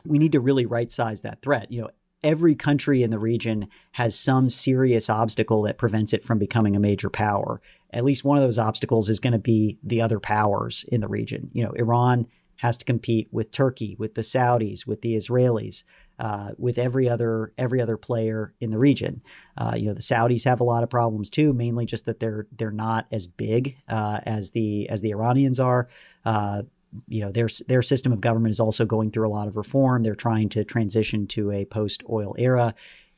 [0.05, 1.71] we need to really right size that threat.
[1.71, 1.89] You know,
[2.23, 6.79] every country in the region has some serious obstacle that prevents it from becoming a
[6.79, 7.61] major power.
[7.91, 11.07] At least one of those obstacles is going to be the other powers in the
[11.07, 11.51] region.
[11.53, 15.83] You know, Iran has to compete with Turkey, with the Saudis, with the Israelis,
[16.19, 19.21] uh, with every other every other player in the region.
[19.57, 22.47] Uh, you know, the Saudis have a lot of problems too, mainly just that they're
[22.51, 25.87] they're not as big uh, as the as the Iranians are.
[26.23, 26.63] Uh,
[27.07, 30.03] you know their their system of government is also going through a lot of reform.
[30.03, 32.73] They're trying to transition to a post oil era.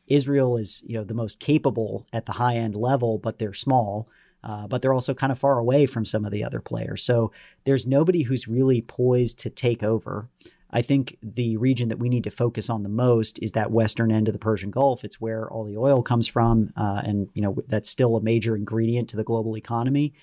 [0.08, 4.10] Israel is you know the most capable at the high end level, but they're small.
[4.48, 7.04] Uh, but they're also kind of far away from some of the other players.
[7.04, 7.34] So
[7.66, 10.30] there's nobody who's really poised to take over.
[10.72, 14.10] I think the region that we need to focus on the most is that western
[14.10, 15.04] end of the Persian Gulf.
[15.04, 18.56] It's where all the oil comes from, uh, and you know that's still a major
[18.56, 20.14] ingredient to the global economy.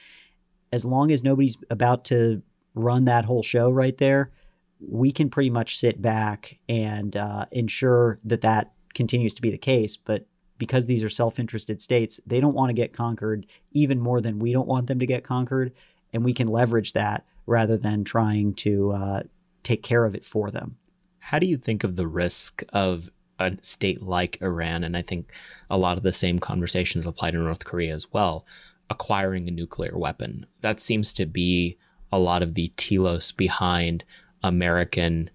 [0.72, 2.42] as long as nobody's about to
[2.74, 4.32] run that whole show right there,
[4.80, 9.58] we can pretty much sit back and uh, ensure that that continues to be the
[9.58, 9.96] case.
[9.96, 10.26] But
[10.58, 14.38] because these are self interested states, they don't want to get conquered even more than
[14.38, 15.72] we don't want them to get conquered.
[16.12, 19.22] And we can leverage that rather than trying to uh,
[19.62, 20.76] take care of it for them.
[21.18, 25.32] How do you think of the risk of a state like Iran, and I think
[25.68, 28.46] a lot of the same conversations apply to North Korea as well,
[28.90, 30.46] acquiring a nuclear weapon?
[30.60, 31.78] That seems to be
[32.12, 34.04] a lot of the telos behind
[34.42, 35.30] American,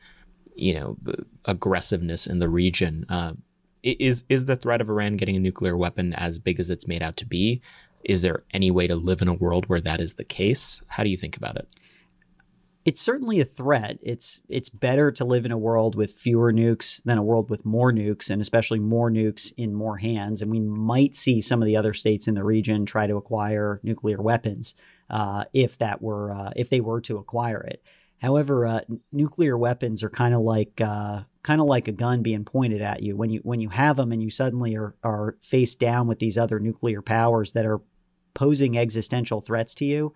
[0.55, 0.97] you know,
[1.45, 3.05] aggressiveness in the region.
[3.09, 3.33] Uh,
[3.83, 7.01] is is the threat of Iran getting a nuclear weapon as big as it's made
[7.01, 7.61] out to be?
[8.03, 10.81] Is there any way to live in a world where that is the case?
[10.87, 11.67] How do you think about it?
[12.85, 13.99] It's certainly a threat.
[14.01, 17.65] It's it's better to live in a world with fewer nukes than a world with
[17.65, 20.41] more nukes, and especially more nukes in more hands.
[20.41, 23.79] And we might see some of the other states in the region try to acquire
[23.83, 24.75] nuclear weapons
[25.09, 27.83] uh, if that were uh, if they were to acquire it.
[28.21, 32.43] However, uh, nuclear weapons are kind of like uh, kind of like a gun being
[32.43, 33.15] pointed at you.
[33.15, 36.37] When you when you have them and you suddenly are are faced down with these
[36.37, 37.81] other nuclear powers that are
[38.33, 40.13] posing existential threats to you,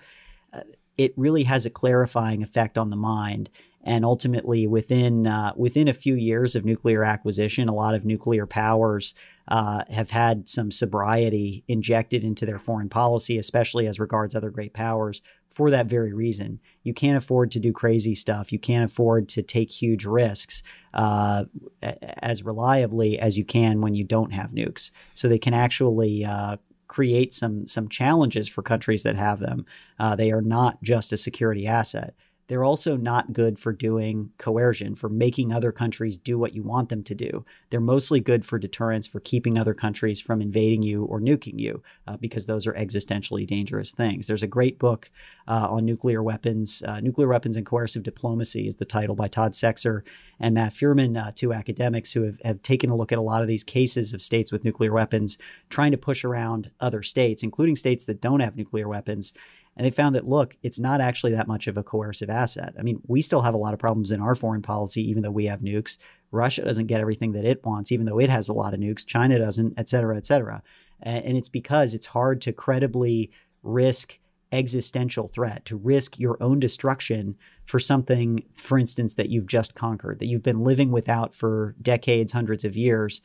[0.54, 0.62] uh,
[0.98, 3.50] it really has a clarifying effect on the mind.
[3.86, 8.46] And ultimately, within uh, within a few years of nuclear acquisition, a lot of nuclear
[8.46, 9.14] powers
[9.50, 14.74] uh, have had some sobriety injected into their foreign policy, especially as regards other great
[14.74, 15.22] powers,
[15.54, 16.60] for that very reason.
[16.84, 18.52] You can't afford to do crazy stuff.
[18.52, 21.46] You can't afford to take huge risks uh,
[21.82, 24.92] as reliably as you can when you don't have nukes.
[25.14, 29.66] So they can actually uh, create some some challenges for countries that have them.
[30.00, 32.16] Uh, they are not just a security asset.
[32.48, 36.90] They're also not good for doing coercion, for making other countries do what you want
[36.90, 37.46] them to do.
[37.70, 41.82] They're mostly good for deterrence, for keeping other countries from invading you or nuking you,
[42.08, 44.28] uh, because those are existentially dangerous things.
[44.28, 45.10] There's a great book
[45.48, 46.84] uh, on nuclear weapons.
[46.86, 50.02] Uh, nuclear Weapons and Coercive Diplomacy is the title by Todd Sechser
[50.40, 53.42] and Matt Fuhrmann, uh, two academics who have, have taken a look at a lot
[53.42, 55.38] of these cases of states with nuclear weapons,
[55.70, 59.34] trying to push around other states, including states that don't have nuclear weapons
[59.76, 62.74] and they found that, look, it's not actually that much of a coercive asset.
[62.78, 65.32] I mean, we still have a lot of problems in our foreign policy, even though
[65.32, 65.98] we have nukes.
[66.32, 69.06] Russia doesn't get everything that it wants, even though it has a lot of nukes.
[69.06, 70.62] China doesn't, et cetera, et cetera.
[71.02, 74.20] And it's because it's hard to credibly risk
[74.52, 80.20] existential threat, to risk your own destruction for something, for instance, that you've just conquered,
[80.20, 83.22] that you've been living without for decades, hundreds of years,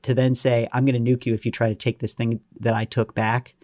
[0.00, 2.40] to then say, I'm going to nuke you if you try to take this thing
[2.60, 3.54] that I took back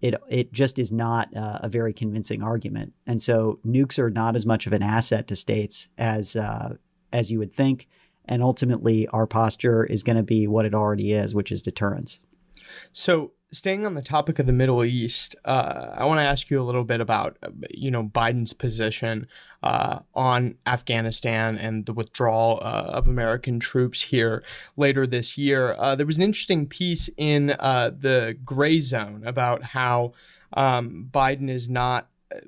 [0.00, 2.92] it it just is not uh, a very convincing argument.
[3.06, 6.76] And so nukes are not as much of an asset to states as uh,
[7.12, 7.88] as you would think.
[8.28, 12.20] And ultimately, our posture is going to be what it already is, which is deterrence.
[12.92, 16.60] So staying on the topic of the Middle East, uh, I want to ask you
[16.60, 17.36] a little bit about
[17.70, 19.26] you know Biden's position
[19.62, 24.42] uh, on Afghanistan and the withdrawal uh, of American troops here
[24.76, 25.74] later this year.
[25.78, 30.12] Uh, there was an interesting piece in uh, the Grayzone about how
[30.52, 32.40] um, Biden is not uh,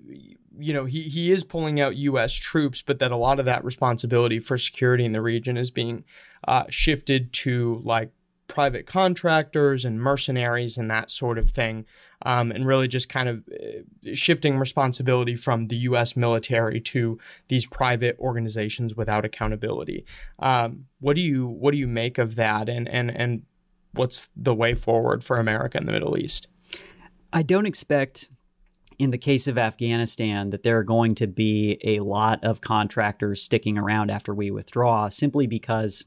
[0.60, 2.34] you know, he, he is pulling out U.S.
[2.34, 6.04] troops, but that a lot of that responsibility for security in the region is being
[6.48, 8.10] uh, shifted to like
[8.48, 11.84] private contractors and mercenaries and that sort of thing,
[12.22, 16.16] um, and really just kind of uh, shifting responsibility from the U.S.
[16.16, 17.18] military to
[17.48, 20.04] these private organizations without accountability.
[20.38, 23.42] Um, what do you what do you make of that, and and and
[23.92, 26.48] what's the way forward for America in the Middle East?
[27.32, 28.30] I don't expect
[28.98, 33.40] in the case of Afghanistan that there are going to be a lot of contractors
[33.40, 36.04] sticking around after we withdraw simply because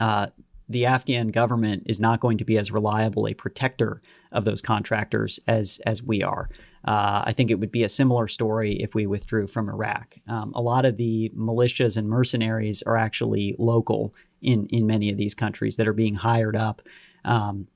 [0.00, 0.28] uh,
[0.68, 4.00] the Afghan government is not going to be as reliable a protector
[4.32, 6.48] of those contractors as as we are.
[6.84, 10.16] Uh, I think it would be a similar story if we withdrew from Iraq.
[10.28, 15.16] Um, a lot of the militias and mercenaries are actually local in in many of
[15.16, 16.82] these countries that are being hired up.
[17.24, 17.68] Um,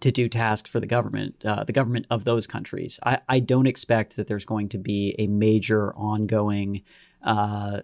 [0.00, 2.98] to do tasks for the government, uh, the government of those countries.
[3.04, 6.80] I, I, don't expect that there's going to be a major ongoing
[7.22, 7.82] uh,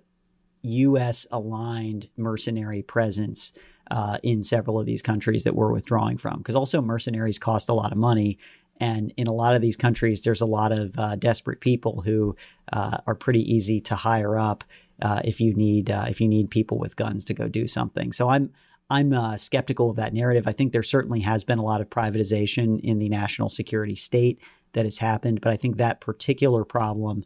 [0.62, 1.26] U.S.
[1.30, 3.52] aligned mercenary presence
[3.90, 6.38] uh, in several of these countries that we're withdrawing from.
[6.38, 8.38] Because also, mercenaries cost a lot of money.
[8.78, 12.36] And in a lot of these countries, there's a lot of uh, desperate people who
[12.72, 14.64] uh, are pretty easy to hire up
[15.00, 18.12] uh, if you need uh, if you need people with guns to go do something.
[18.12, 18.52] So I'm
[18.90, 20.46] I'm uh, skeptical of that narrative.
[20.46, 24.38] I think there certainly has been a lot of privatization in the national security state
[24.72, 27.24] that has happened, but I think that particular problem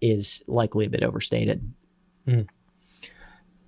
[0.00, 1.72] is likely a bit overstated.
[2.26, 2.48] Mm.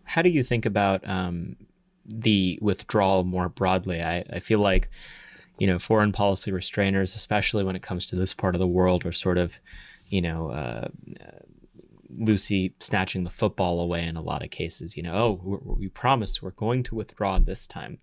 [0.05, 1.57] How do you think about um,
[2.09, 4.03] the withdrawal more broadly.
[4.03, 4.89] I, I feel like
[5.59, 9.07] you know, foreign policy restrainers, especially when it comes to this part of the world,
[9.07, 9.59] are sort of,
[10.09, 10.89] you know, uh,
[12.11, 14.97] Lucy snatching the football away in a lot of cases.
[14.97, 17.99] You know, oh, we promised we're going to withdraw this time.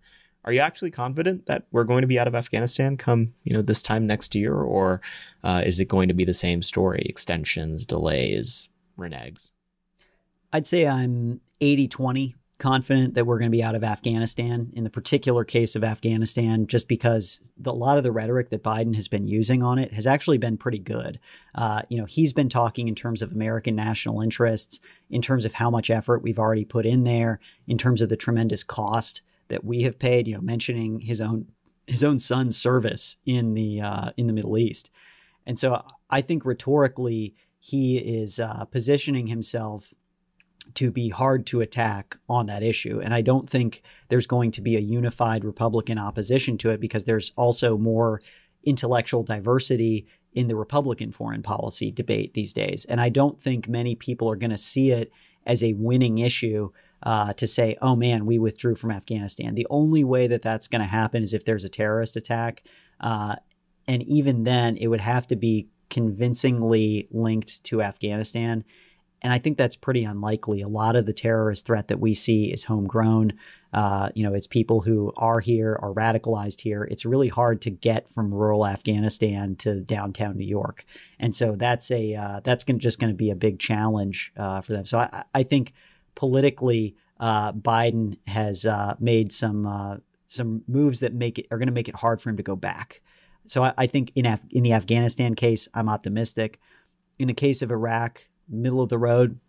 [0.45, 3.61] Are you actually confident that we're going to be out of Afghanistan come you know
[3.61, 4.99] this time next year, or
[5.43, 7.03] uh, is it going to be the same story?
[7.05, 9.51] Extensions, delays, reneges.
[10.51, 14.85] I'd say I'm 80 20 confident that we're going to be out of Afghanistan in
[14.85, 18.95] the particular case of Afghanistan, just because the, a lot of the rhetoric that Biden
[18.95, 21.19] has been using on it has actually been pretty good.
[21.53, 25.51] Uh, you know, he's been talking in terms of American national interests, in terms of
[25.51, 29.65] how much effort we've already put in there, in terms of the tremendous cost that
[29.65, 30.25] we have paid.
[30.25, 31.47] You know, mentioning his own
[31.85, 34.89] his own son's service in the uh, in the Middle East,
[35.45, 39.93] and so I think rhetorically he is uh, positioning himself
[40.75, 42.99] to be hard to attack on that issue.
[43.03, 47.03] And I don't think there's going to be a unified Republican opposition to it because
[47.03, 48.21] there's also more
[48.63, 52.85] intellectual diversity in the Republican foreign policy debate these days.
[52.85, 55.11] And I don't think many people are going to see it
[55.45, 56.71] as a winning issue
[57.03, 59.55] uh, to say, oh man, we withdrew from Afghanistan.
[59.55, 62.63] The only way that that's going to happen is if there's a terrorist attack.
[62.99, 63.35] Uh,
[63.87, 68.63] and even then, it would have to be convincingly linked to Afghanistan.
[69.23, 70.61] And I think that's pretty unlikely.
[70.61, 73.33] A lot of the terrorist threat that we see is homegrown.
[73.71, 76.83] Uh, you know, it's people who are here, are radicalized here.
[76.91, 80.85] It's really hard to get from rural Afghanistan to downtown New York,
[81.19, 84.61] and so that's a uh, that's gonna, just going to be a big challenge uh,
[84.61, 84.85] for them.
[84.85, 85.73] So I, I think
[86.13, 89.97] politically, uh, Biden has uh, made some uh,
[90.27, 92.55] some moves that make it are going to make it hard for him to go
[92.55, 93.01] back.
[93.47, 96.59] So I, I think in Af- in the Afghanistan case, I'm optimistic.
[97.17, 99.39] In the case of Iraq, middle of the road.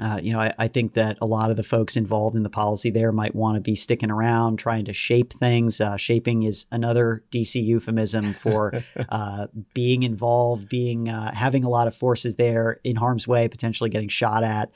[0.00, 2.50] Uh, you know, I, I, think that a lot of the folks involved in the
[2.50, 5.80] policy there might want to be sticking around, trying to shape things.
[5.80, 8.74] Uh, shaping is another DC euphemism for
[9.08, 13.88] uh, being involved, being uh, having a lot of forces there in harm's way, potentially
[13.88, 14.70] getting shot at.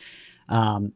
[0.48, 0.92] Um,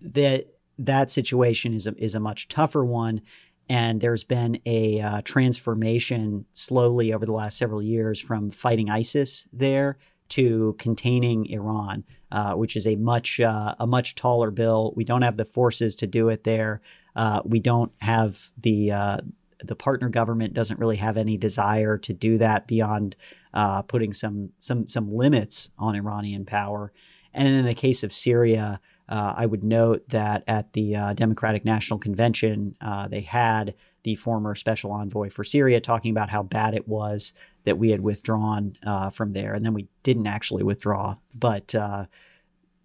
[0.00, 0.46] that
[0.78, 3.20] that situation is a, is a much tougher one,
[3.68, 9.46] and there's been a uh, transformation slowly over the last several years from fighting ISIS
[9.52, 9.98] there
[10.30, 14.92] to containing Iran, uh, which is a much uh, a much taller bill.
[14.96, 16.80] We don't have the forces to do it there.
[17.16, 19.18] Uh, we don't have the uh,
[19.64, 23.16] the partner government doesn't really have any desire to do that beyond
[23.54, 26.92] uh, putting some some some limits on Iranian power.
[27.34, 31.98] And in the case of Syria, uh, I would note that at the Democratic National
[31.98, 32.74] Convention,
[33.10, 37.32] they had the former special envoy for Syria talking about how bad it was
[37.68, 41.16] that we had withdrawn uh, from there, and then we didn't actually withdraw.
[41.34, 42.06] But uh,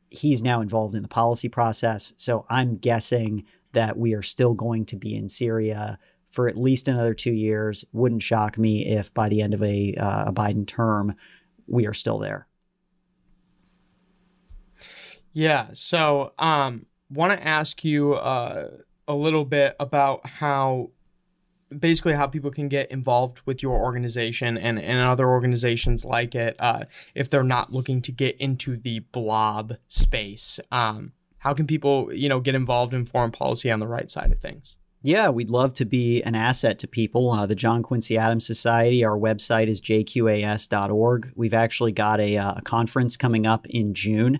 [0.09, 4.85] he's now involved in the policy process, so I'm guessing that we are still going
[4.87, 5.97] to be in Syria
[6.29, 7.85] for at least another two years.
[7.93, 11.15] Wouldn't shock me if by the end of a, uh, a Biden term,
[11.65, 12.47] we are still there.
[15.31, 15.69] Yeah.
[15.73, 18.69] So, um, want to ask you uh,
[19.07, 20.91] a little bit about how
[21.79, 26.55] basically how people can get involved with your organization and, and other organizations like it
[26.59, 30.59] uh, if they're not looking to get into the blob space.
[30.71, 34.31] Um, how can people, you know, get involved in foreign policy on the right side
[34.31, 34.77] of things?
[35.05, 37.29] Yeah, we'd love to be an asset to people.
[37.29, 41.33] Uh, the John Quincy Adams Society, our website is jqas.org.
[41.35, 44.39] We've actually got a, uh, a conference coming up in June.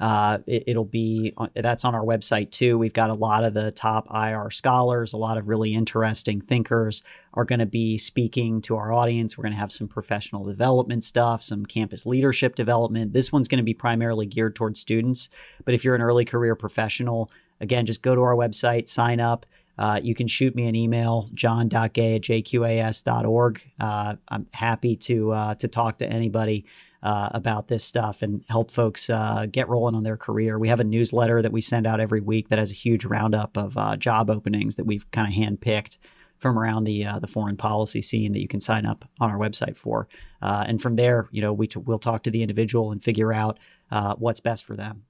[0.00, 2.76] Uh, it, will be that's on our website too.
[2.76, 7.02] We've got a lot of the top IR scholars, a lot of really interesting thinkers
[7.34, 9.38] are going to be speaking to our audience.
[9.38, 13.12] We're going to have some professional development stuff, some campus leadership development.
[13.12, 15.28] This one's going to be primarily geared towards students,
[15.64, 17.30] but if you're an early career professional,
[17.60, 19.46] again, just go to our website, sign up.
[19.76, 23.62] Uh, you can shoot me an email, john.gay at jqas.org.
[23.80, 26.64] Uh, I'm happy to uh, to talk to anybody
[27.04, 30.58] uh, about this stuff and help folks uh, get rolling on their career.
[30.58, 33.56] We have a newsletter that we send out every week that has a huge roundup
[33.56, 35.98] of uh, job openings that we've kind of handpicked
[36.38, 39.38] from around the uh, the foreign policy scene that you can sign up on our
[39.38, 40.08] website for.
[40.42, 43.32] Uh, and from there, you know, we t- we'll talk to the individual and figure
[43.32, 43.58] out
[43.90, 45.04] uh, what's best for them.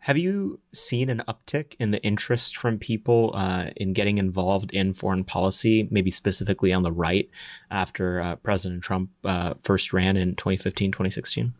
[0.00, 4.94] Have you seen an uptick in the interest from people uh, in getting involved in
[4.94, 7.28] foreign policy, maybe specifically on the right,
[7.70, 11.52] after uh, President Trump uh, first ran in 2015, 2016?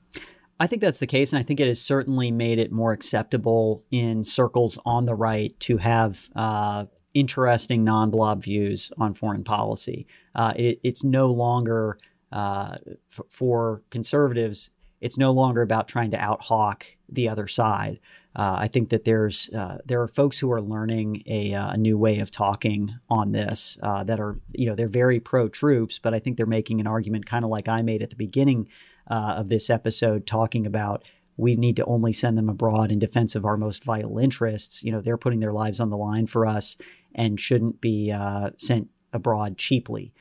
[0.59, 1.32] I think that's the case.
[1.32, 5.59] And I think it has certainly made it more acceptable in circles on the right
[5.61, 10.07] to have uh, interesting non blob views on foreign policy.
[10.34, 11.99] Uh, it, it's no longer,
[12.32, 12.78] uh,
[13.11, 14.70] f- for conservatives,
[15.01, 18.01] it's no longer about trying to out hawk the other side.
[18.37, 21.76] Uh, I think that there's uh, there are folks who are learning a, uh, a
[21.76, 25.99] new way of talking on this uh, that are you know they're very pro troops,
[25.99, 28.68] but I think they're making an argument kind of like I made at the beginning
[29.09, 31.05] uh, of this episode, talking about
[31.37, 34.83] we need to only send them abroad in defense of our most vital interests.
[34.85, 36.76] You know, they're putting their lives on the line for us
[37.14, 40.12] and shouldn't be uh, sent abroad cheaply.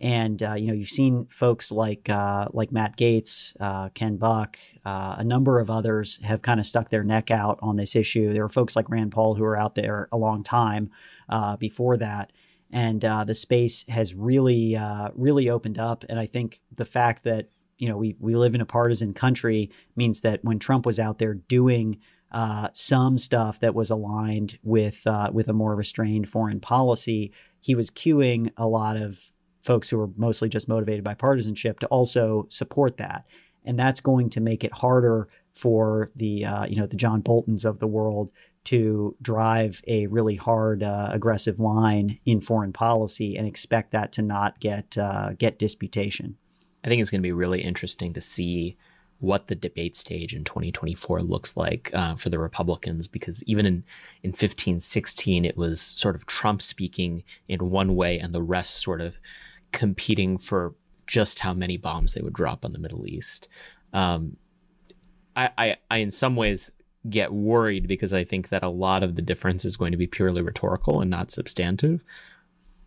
[0.00, 4.58] And uh, you know, you've seen folks like uh, like Matt Gaetz, uh, Ken Buck,
[4.84, 8.32] uh, a number of others have kind of stuck their neck out on this issue.
[8.32, 10.90] There are folks like Rand Paul who were out there a long time
[11.28, 12.32] uh, before that,
[12.70, 14.78] and uh, the space has really
[15.14, 16.04] really opened up.
[16.08, 19.70] And I think the fact that you know we we live in a partisan country
[19.96, 21.98] means that when Trump was out there doing
[22.32, 27.32] uh, some stuff that was aligned with uh, with a more restrained foreign policy.
[27.58, 29.32] He was cueing a lot of
[29.62, 33.26] folks who are mostly just motivated by partisanship to also support that,
[33.64, 37.64] and that's going to make it harder for the uh, you know the John Boltons
[37.64, 38.30] of the world
[38.64, 44.22] to drive a really hard, uh, aggressive line in foreign policy and expect that to
[44.22, 46.36] not get uh, get disputation.
[46.84, 48.76] I think it's going to be really interesting to see
[49.18, 53.84] what the debate stage in 2024 looks like uh, for the Republicans, because even in,
[54.22, 58.80] in 15, 16, it was sort of Trump speaking in one way and the rest
[58.80, 59.16] sort of
[59.72, 60.74] competing for
[61.06, 63.48] just how many bombs they would drop on the Middle East.
[63.92, 64.36] Um,
[65.34, 66.70] I, I, I, in some ways,
[67.08, 70.06] get worried because I think that a lot of the difference is going to be
[70.06, 72.04] purely rhetorical and not substantive.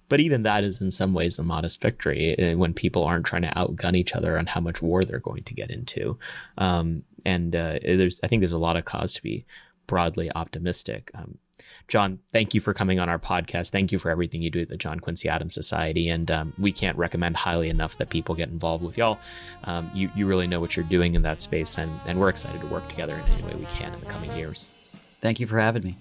[0.10, 3.42] But even that is in some ways a modest victory eh, when people aren't trying
[3.42, 6.20] to outgun each other on how much war they're going to get into.
[6.58, 9.46] Um, and uh, there's, I think there's a lot of cause to be
[9.88, 11.10] broadly optimistic.
[11.16, 11.40] Um,
[11.88, 13.72] John, thank you for coming on our podcast.
[13.72, 16.10] Thank you for everything you do at the John Quincy Adams Society.
[16.10, 19.20] And um, we can't recommend highly enough that people get involved with y'all.
[19.66, 22.62] Um, you, you really know what you're doing in that space, and, and we're excited
[22.62, 24.74] to work together in any way we can in the coming years.
[25.22, 25.98] Thank you for having me.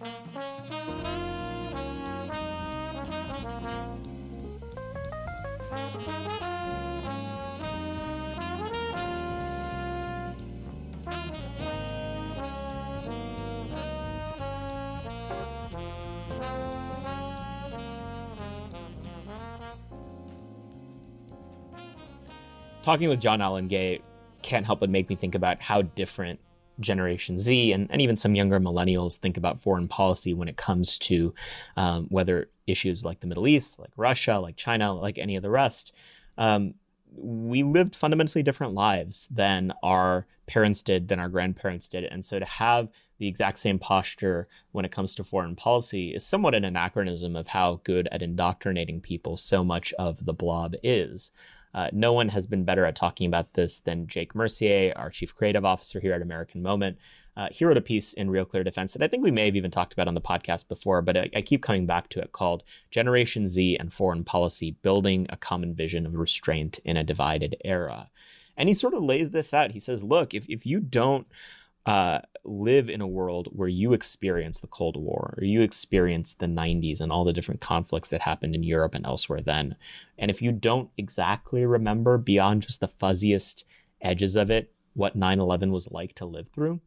[22.83, 24.01] Talking with John Allen Gay
[24.43, 26.41] can't help but make me think about how different
[26.80, 30.99] Generation Z and, and even some younger millennials think about foreign policy when it comes
[30.99, 31.35] to
[31.76, 35.51] um, whether issues like the Middle East, like Russia, like China, like any of the
[35.51, 35.93] rest.
[36.37, 36.74] Um,
[37.14, 42.05] we lived fundamentally different lives than our parents did, than our grandparents did.
[42.05, 46.26] And so to have the exact same posture when it comes to foreign policy is
[46.26, 51.30] somewhat an anachronism of how good at indoctrinating people so much of the blob is.
[51.75, 55.35] Uh, no one has been better at talking about this than Jake Mercier, our chief
[55.35, 56.99] creative officer here at American Moment.
[57.37, 59.57] Uh, he wrote a piece in Real Clear Defense that I think we may have
[59.57, 62.33] even talked about on the podcast before, but I, I keep coming back to it
[62.33, 67.57] called Generation Z and Foreign Policy Building a Common Vision of Restraint in a Divided
[67.64, 68.11] Era.
[68.55, 69.70] And he sort of lays this out.
[69.70, 71.27] He says, look, if, if you don't
[71.85, 76.47] uh, live in a world where you experience the Cold War or you experience the
[76.47, 79.76] 90s and all the different conflicts that happened in Europe and elsewhere then.
[80.18, 83.64] And if you don't exactly remember beyond just the fuzziest
[84.01, 86.80] edges of it what 9 11 was like to live through,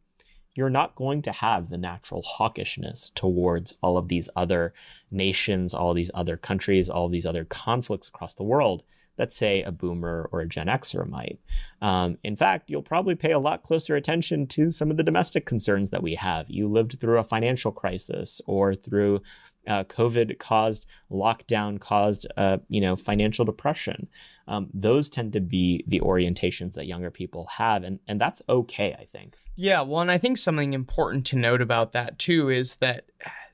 [0.54, 4.72] you're not going to have the natural hawkishness towards all of these other
[5.10, 8.82] nations, all these other countries, all these other conflicts across the world
[9.16, 11.38] that, say, a boomer or a Gen Xer might.
[11.82, 15.46] Um, in fact, you'll probably pay a lot closer attention to some of the domestic
[15.46, 16.46] concerns that we have.
[16.48, 19.22] You lived through a financial crisis or through
[19.66, 24.08] uh, COVID caused lockdown caused uh, you know financial depression.
[24.48, 28.94] Um, those tend to be the orientations that younger people have, and and that's okay,
[28.98, 29.36] I think.
[29.56, 33.06] Yeah, well, and I think something important to note about that too is that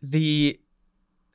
[0.02, 0.60] the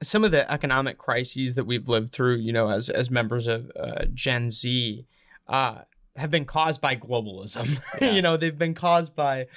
[0.01, 3.71] some of the economic crises that we've lived through, you know, as as members of
[3.75, 5.05] uh, Gen Z,
[5.47, 5.81] uh,
[6.17, 7.79] have been caused by globalism.
[8.01, 8.11] Yeah.
[8.11, 9.47] you know, they've been caused by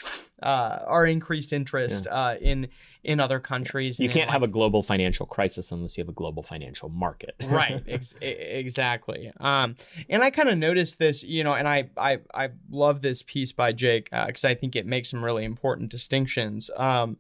[0.43, 2.15] uh, our increased interest yeah.
[2.15, 2.69] uh, in
[3.03, 4.01] in other countries.
[4.01, 7.35] You can't like, have a global financial crisis unless you have a global financial market.
[7.45, 7.83] right.
[7.87, 9.31] Ex- exactly.
[9.41, 9.77] Um,
[10.09, 13.53] and I kind of noticed this, you know, and I I I love this piece
[13.53, 16.71] by Jake because uh, I think it makes some really important distinctions.
[16.77, 17.19] Um,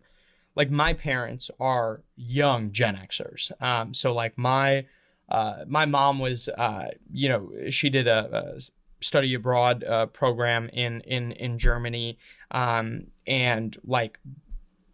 [0.56, 3.50] like my parents are young Gen Xers.
[3.62, 4.86] Um, so like my
[5.28, 8.60] uh, my mom was, uh, you know, she did a, a
[9.00, 12.18] study abroad uh, program in in in Germany,
[12.50, 14.18] um, and like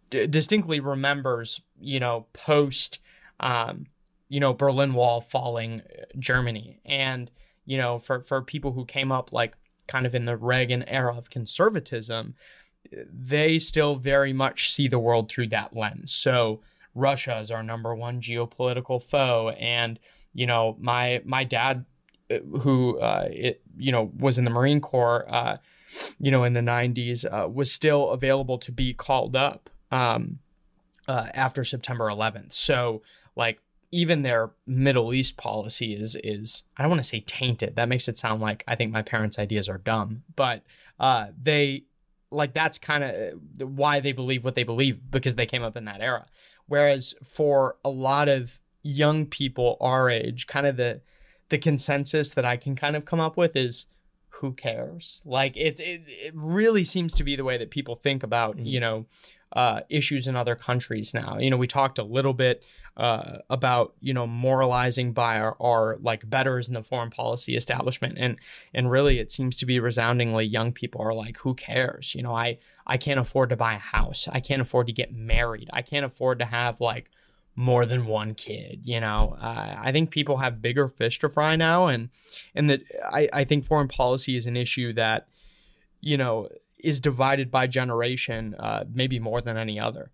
[0.09, 2.99] d- distinctly remembers, you know, post,
[3.39, 3.87] um,
[4.29, 7.31] you know, Berlin Wall falling, uh, Germany, and
[7.65, 9.55] you know, for for people who came up like
[9.87, 12.35] kind of in the Reagan era of conservatism,
[12.91, 16.11] they still very much see the world through that lens.
[16.11, 16.61] So
[16.95, 19.99] Russia is our number one geopolitical foe, and
[20.33, 21.85] you know my my dad,
[22.31, 25.57] uh, who uh, it you know was in the Marine Corps, uh,
[26.19, 30.39] you know in the '90s, uh, was still available to be called up um,
[31.07, 32.53] uh, after September 11th.
[32.53, 33.01] So
[33.35, 33.59] like
[33.91, 37.75] even their Middle East policy is is I don't want to say tainted.
[37.75, 40.63] That makes it sound like I think my parents' ideas are dumb, but
[40.99, 41.83] uh, they
[42.31, 45.85] like that's kind of why they believe what they believe because they came up in
[45.85, 46.25] that era.
[46.67, 51.01] Whereas for a lot of young people our age, kind of the
[51.49, 53.85] the consensus that I can kind of come up with is
[54.29, 55.21] who cares?
[55.25, 58.65] Like it's it, it really seems to be the way that people think about, mm-hmm.
[58.65, 59.05] you know,
[59.53, 61.37] uh, issues in other countries now.
[61.37, 62.63] You know, we talked a little bit
[62.97, 68.17] uh, about you know moralizing by our, our like betters in the foreign policy establishment,
[68.17, 68.37] and
[68.73, 72.13] and really it seems to be resoundingly young people are like, who cares?
[72.15, 75.13] You know, I I can't afford to buy a house, I can't afford to get
[75.13, 77.09] married, I can't afford to have like
[77.59, 81.55] more than one kid you know uh, i think people have bigger fish to fry
[81.55, 82.09] now and
[82.53, 85.27] and that I, I think foreign policy is an issue that
[85.99, 86.49] you know
[86.79, 90.11] is divided by generation, uh, maybe more than any other.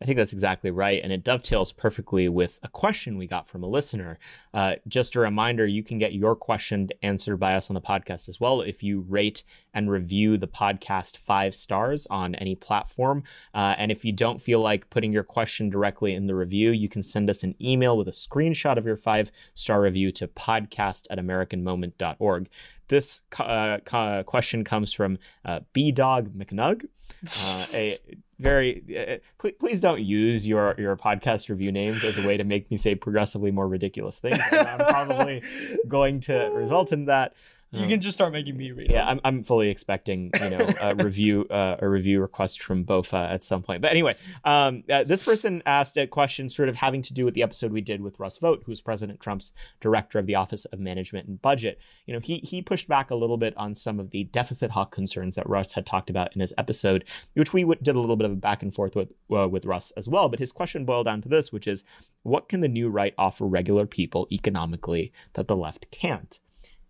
[0.00, 1.00] I think that's exactly right.
[1.02, 4.18] And it dovetails perfectly with a question we got from a listener.
[4.52, 8.28] Uh, just a reminder you can get your question answered by us on the podcast
[8.28, 9.42] as well if you rate
[9.72, 13.22] and review the podcast five stars on any platform.
[13.54, 16.90] Uh, and if you don't feel like putting your question directly in the review, you
[16.90, 21.06] can send us an email with a screenshot of your five star review to podcast
[21.08, 22.50] at AmericanMoment.org.
[22.88, 23.78] This uh,
[24.24, 27.98] question comes from uh, B Dog McNug, uh, a
[28.38, 28.82] very.
[28.96, 32.70] Uh, please, please don't use your your podcast review names as a way to make
[32.70, 34.38] me say progressively more ridiculous things.
[34.52, 35.42] I'm probably
[35.88, 37.34] going to result in that.
[37.72, 38.90] You um, can just start making me read.
[38.90, 43.28] Yeah, I'm, I'm fully expecting you know a review uh, a review request from Bofa
[43.30, 43.82] at some point.
[43.82, 44.14] But anyway,
[44.44, 47.72] um, uh, this person asked a question sort of having to do with the episode
[47.72, 51.42] we did with Russ Vought, who's President Trump's director of the Office of Management and
[51.42, 51.80] Budget.
[52.06, 54.92] You know, he he pushed back a little bit on some of the deficit hawk
[54.92, 58.16] concerns that Russ had talked about in his episode, which we w- did a little
[58.16, 60.28] bit of a back and forth with uh, with Russ as well.
[60.28, 61.82] But his question boiled down to this, which is,
[62.22, 66.38] what can the new right offer regular people economically that the left can't?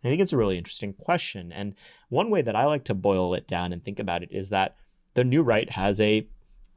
[0.05, 1.53] I think it's a really interesting question.
[1.53, 1.75] And
[2.09, 4.77] one way that I like to boil it down and think about it is that
[5.15, 6.29] the new right has a,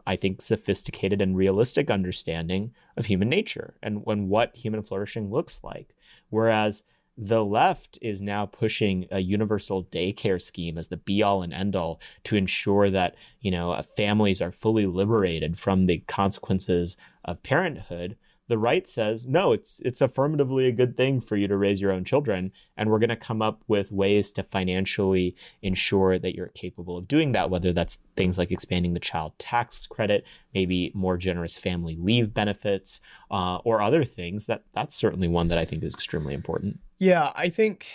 [0.07, 5.59] I think, sophisticated and realistic understanding of human nature and when what human flourishing looks
[5.63, 5.95] like.
[6.29, 6.83] Whereas
[7.21, 11.75] the left is now pushing a universal daycare scheme as the be all and end
[11.75, 17.43] all to ensure that you know uh, families are fully liberated from the consequences of
[17.43, 18.15] parenthood
[18.49, 21.91] the right says no it's it's affirmatively a good thing for you to raise your
[21.91, 26.47] own children and we're going to come up with ways to financially ensure that you're
[26.47, 31.15] capable of doing that whether that's things like expanding the child tax credit maybe more
[31.17, 32.99] generous family leave benefits
[33.31, 34.45] uh, or other things.
[34.47, 36.79] That that's certainly one that i think is extremely important.
[36.97, 37.87] Yeah i think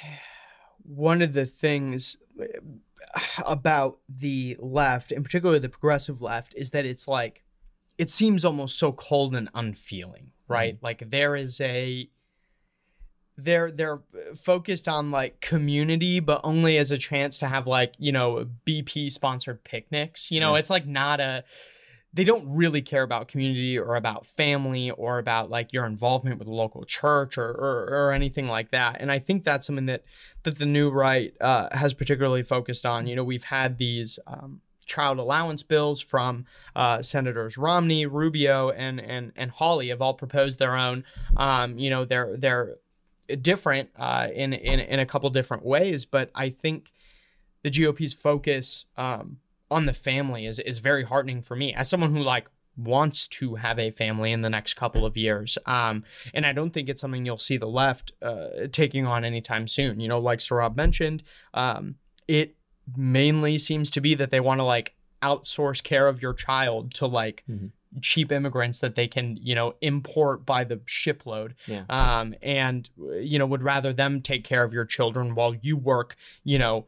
[0.83, 2.45] one of the things uh,
[3.47, 7.44] about the left and particularly the progressive left is that it's like
[7.99, 10.77] it seems almost so cold and unfeeling right?
[10.77, 10.85] Mm-hmm.
[10.85, 12.09] Like there is a
[13.37, 14.01] they're they're
[14.37, 19.11] focused on like community but only as a chance to have like you know bp
[19.11, 21.43] sponsored picnics you know it's like not a
[22.13, 26.47] they don't really care about community or about family or about like your involvement with
[26.47, 30.05] the local church or, or, or anything like that and i think that's something that
[30.45, 34.61] that the new right uh, has particularly focused on you know we've had these um,
[34.85, 36.45] child allowance bills from
[36.77, 41.05] uh, Senators Romney, Rubio, and and and Hawley have all proposed their own.
[41.37, 42.77] Um, you know, they're they're
[43.41, 46.93] different uh, in in in a couple different ways, but I think
[47.63, 49.39] the GOP's focus um,
[49.71, 53.55] on the family is is very heartening for me as someone who like wants to
[53.57, 55.57] have a family in the next couple of years.
[55.67, 59.69] Um, and I don't think it's something you'll see the left uh, taking on anytime
[59.69, 60.01] soon.
[60.01, 61.97] You know, like Saurabh mentioned, um,
[62.27, 62.57] it
[62.97, 67.07] mainly seems to be that they want to like outsource care of your child to
[67.07, 67.67] like mm-hmm.
[68.01, 71.85] cheap immigrants that they can you know import by the shipload yeah.
[71.89, 72.91] um, and
[73.21, 76.87] you know would rather them take care of your children while you work you know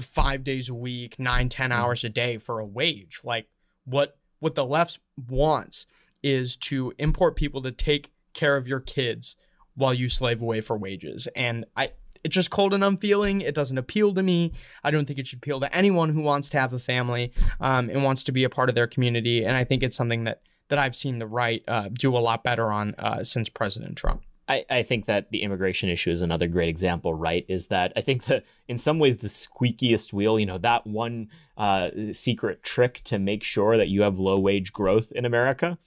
[0.00, 1.80] five days a week nine ten mm-hmm.
[1.80, 3.46] hours a day for a wage like
[3.84, 4.98] what what the left
[5.28, 5.86] wants
[6.22, 9.36] is to import people to take care of your kids
[9.74, 11.90] while you slave away for wages and i
[12.26, 13.40] it's just cold and unfeeling.
[13.40, 14.52] It doesn't appeal to me.
[14.82, 17.88] I don't think it should appeal to anyone who wants to have a family um,
[17.88, 19.44] and wants to be a part of their community.
[19.44, 22.42] And I think it's something that that I've seen the right uh, do a lot
[22.42, 24.24] better on uh, since President Trump.
[24.48, 27.46] I, I think that the immigration issue is another great example, right?
[27.48, 31.28] Is that I think that in some ways the squeakiest wheel, you know, that one
[31.56, 35.78] uh, secret trick to make sure that you have low wage growth in America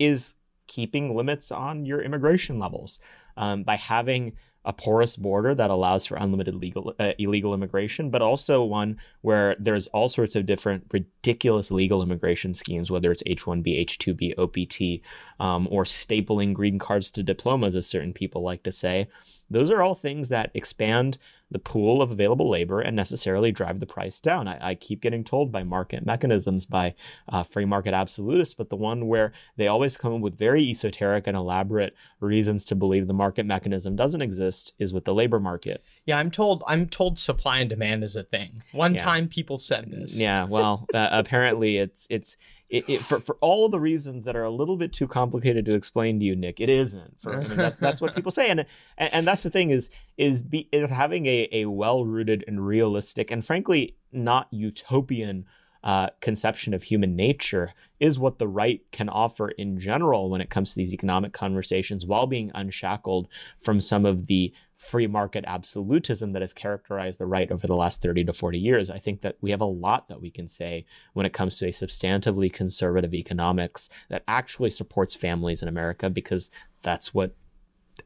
[0.00, 0.34] is
[0.66, 2.98] keeping limits on your immigration levels
[3.36, 4.32] um, by having
[4.64, 9.54] a porous border that allows for unlimited legal uh, illegal immigration, but also one where
[9.58, 15.04] there's all sorts of different ridiculous legal immigration schemes, whether it's H-1B, H-2B, OPT,
[15.40, 19.08] um, or stapling green cards to diplomas, as certain people like to say.
[19.50, 21.18] Those are all things that expand
[21.50, 24.48] the pool of available labor and necessarily drive the price down.
[24.48, 26.94] I, I keep getting told by market mechanisms, by
[27.28, 31.26] uh, free market absolutists, but the one where they always come up with very esoteric
[31.26, 35.84] and elaborate reasons to believe the market mechanism doesn't exist is with the labor market.
[36.04, 36.64] Yeah, I'm told.
[36.66, 38.62] I'm told supply and demand is a thing.
[38.72, 39.02] One yeah.
[39.02, 40.18] time people said this.
[40.18, 42.36] Yeah, well, uh, apparently it's it's
[42.74, 45.74] it, it, for for all the reasons that are a little bit too complicated to
[45.74, 46.60] explain to you, Nick.
[46.60, 47.16] It isn't.
[47.20, 48.66] For I mean, that's that's what people say, and
[48.98, 52.66] and, and that's the thing is is be, is having a a well rooted and
[52.66, 55.46] realistic and frankly not utopian
[55.84, 60.48] uh, conception of human nature is what the right can offer in general when it
[60.50, 63.28] comes to these economic conversations while being unshackled
[63.58, 68.02] from some of the free market absolutism that has characterized the right over the last
[68.02, 68.90] 30 to 40 years.
[68.90, 71.66] I think that we have a lot that we can say when it comes to
[71.66, 76.50] a substantively conservative economics that actually supports families in America because
[76.82, 77.34] that's what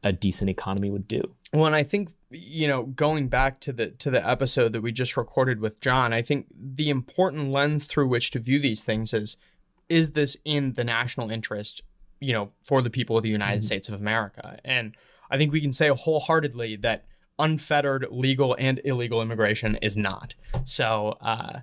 [0.03, 1.35] a decent economy would do.
[1.51, 4.91] Well, and I think you know, going back to the to the episode that we
[4.91, 9.13] just recorded with John, I think the important lens through which to view these things
[9.13, 9.37] is
[9.87, 11.81] is this in the national interest,
[12.19, 13.65] you know, for the people of the United mm-hmm.
[13.65, 14.59] States of America?
[14.63, 14.95] And
[15.29, 17.05] I think we can say wholeheartedly that
[17.37, 20.35] unfettered legal and illegal immigration is not.
[20.65, 21.59] So, uh,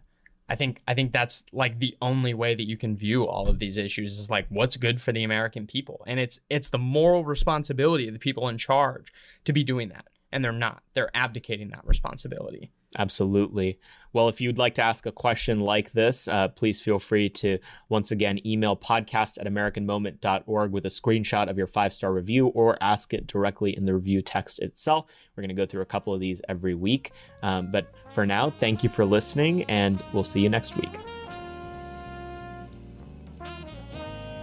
[0.49, 3.59] I think I think that's like the only way that you can view all of
[3.59, 6.05] these issues is like what's good for the American people.
[6.07, 9.13] And it's it's the moral responsibility of the people in charge
[9.45, 10.07] to be doing that.
[10.31, 10.83] And they're not.
[10.95, 12.71] They're abdicating that responsibility.
[12.99, 13.79] Absolutely.
[14.13, 17.59] Well, if you'd like to ask a question like this, uh, please feel free to
[17.91, 22.79] once again email podcast at AmericanMoment.org with a screenshot of your five star review or
[22.81, 25.07] ask it directly in the review text itself.
[25.37, 27.13] We're going to go through a couple of these every week.
[27.43, 30.91] Um, but for now, thank you for listening, and we'll see you next week.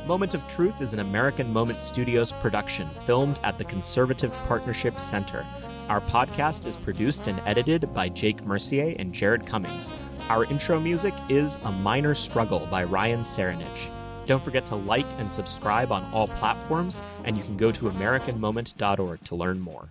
[0.05, 5.45] Moment of Truth is an American Moment Studios production filmed at the Conservative Partnership Center.
[5.89, 9.91] Our podcast is produced and edited by Jake Mercier and Jared Cummings.
[10.29, 13.89] Our intro music is A Minor Struggle by Ryan Serenich.
[14.25, 19.23] Don't forget to like and subscribe on all platforms, and you can go to AmericanMoment.org
[19.25, 19.89] to learn more.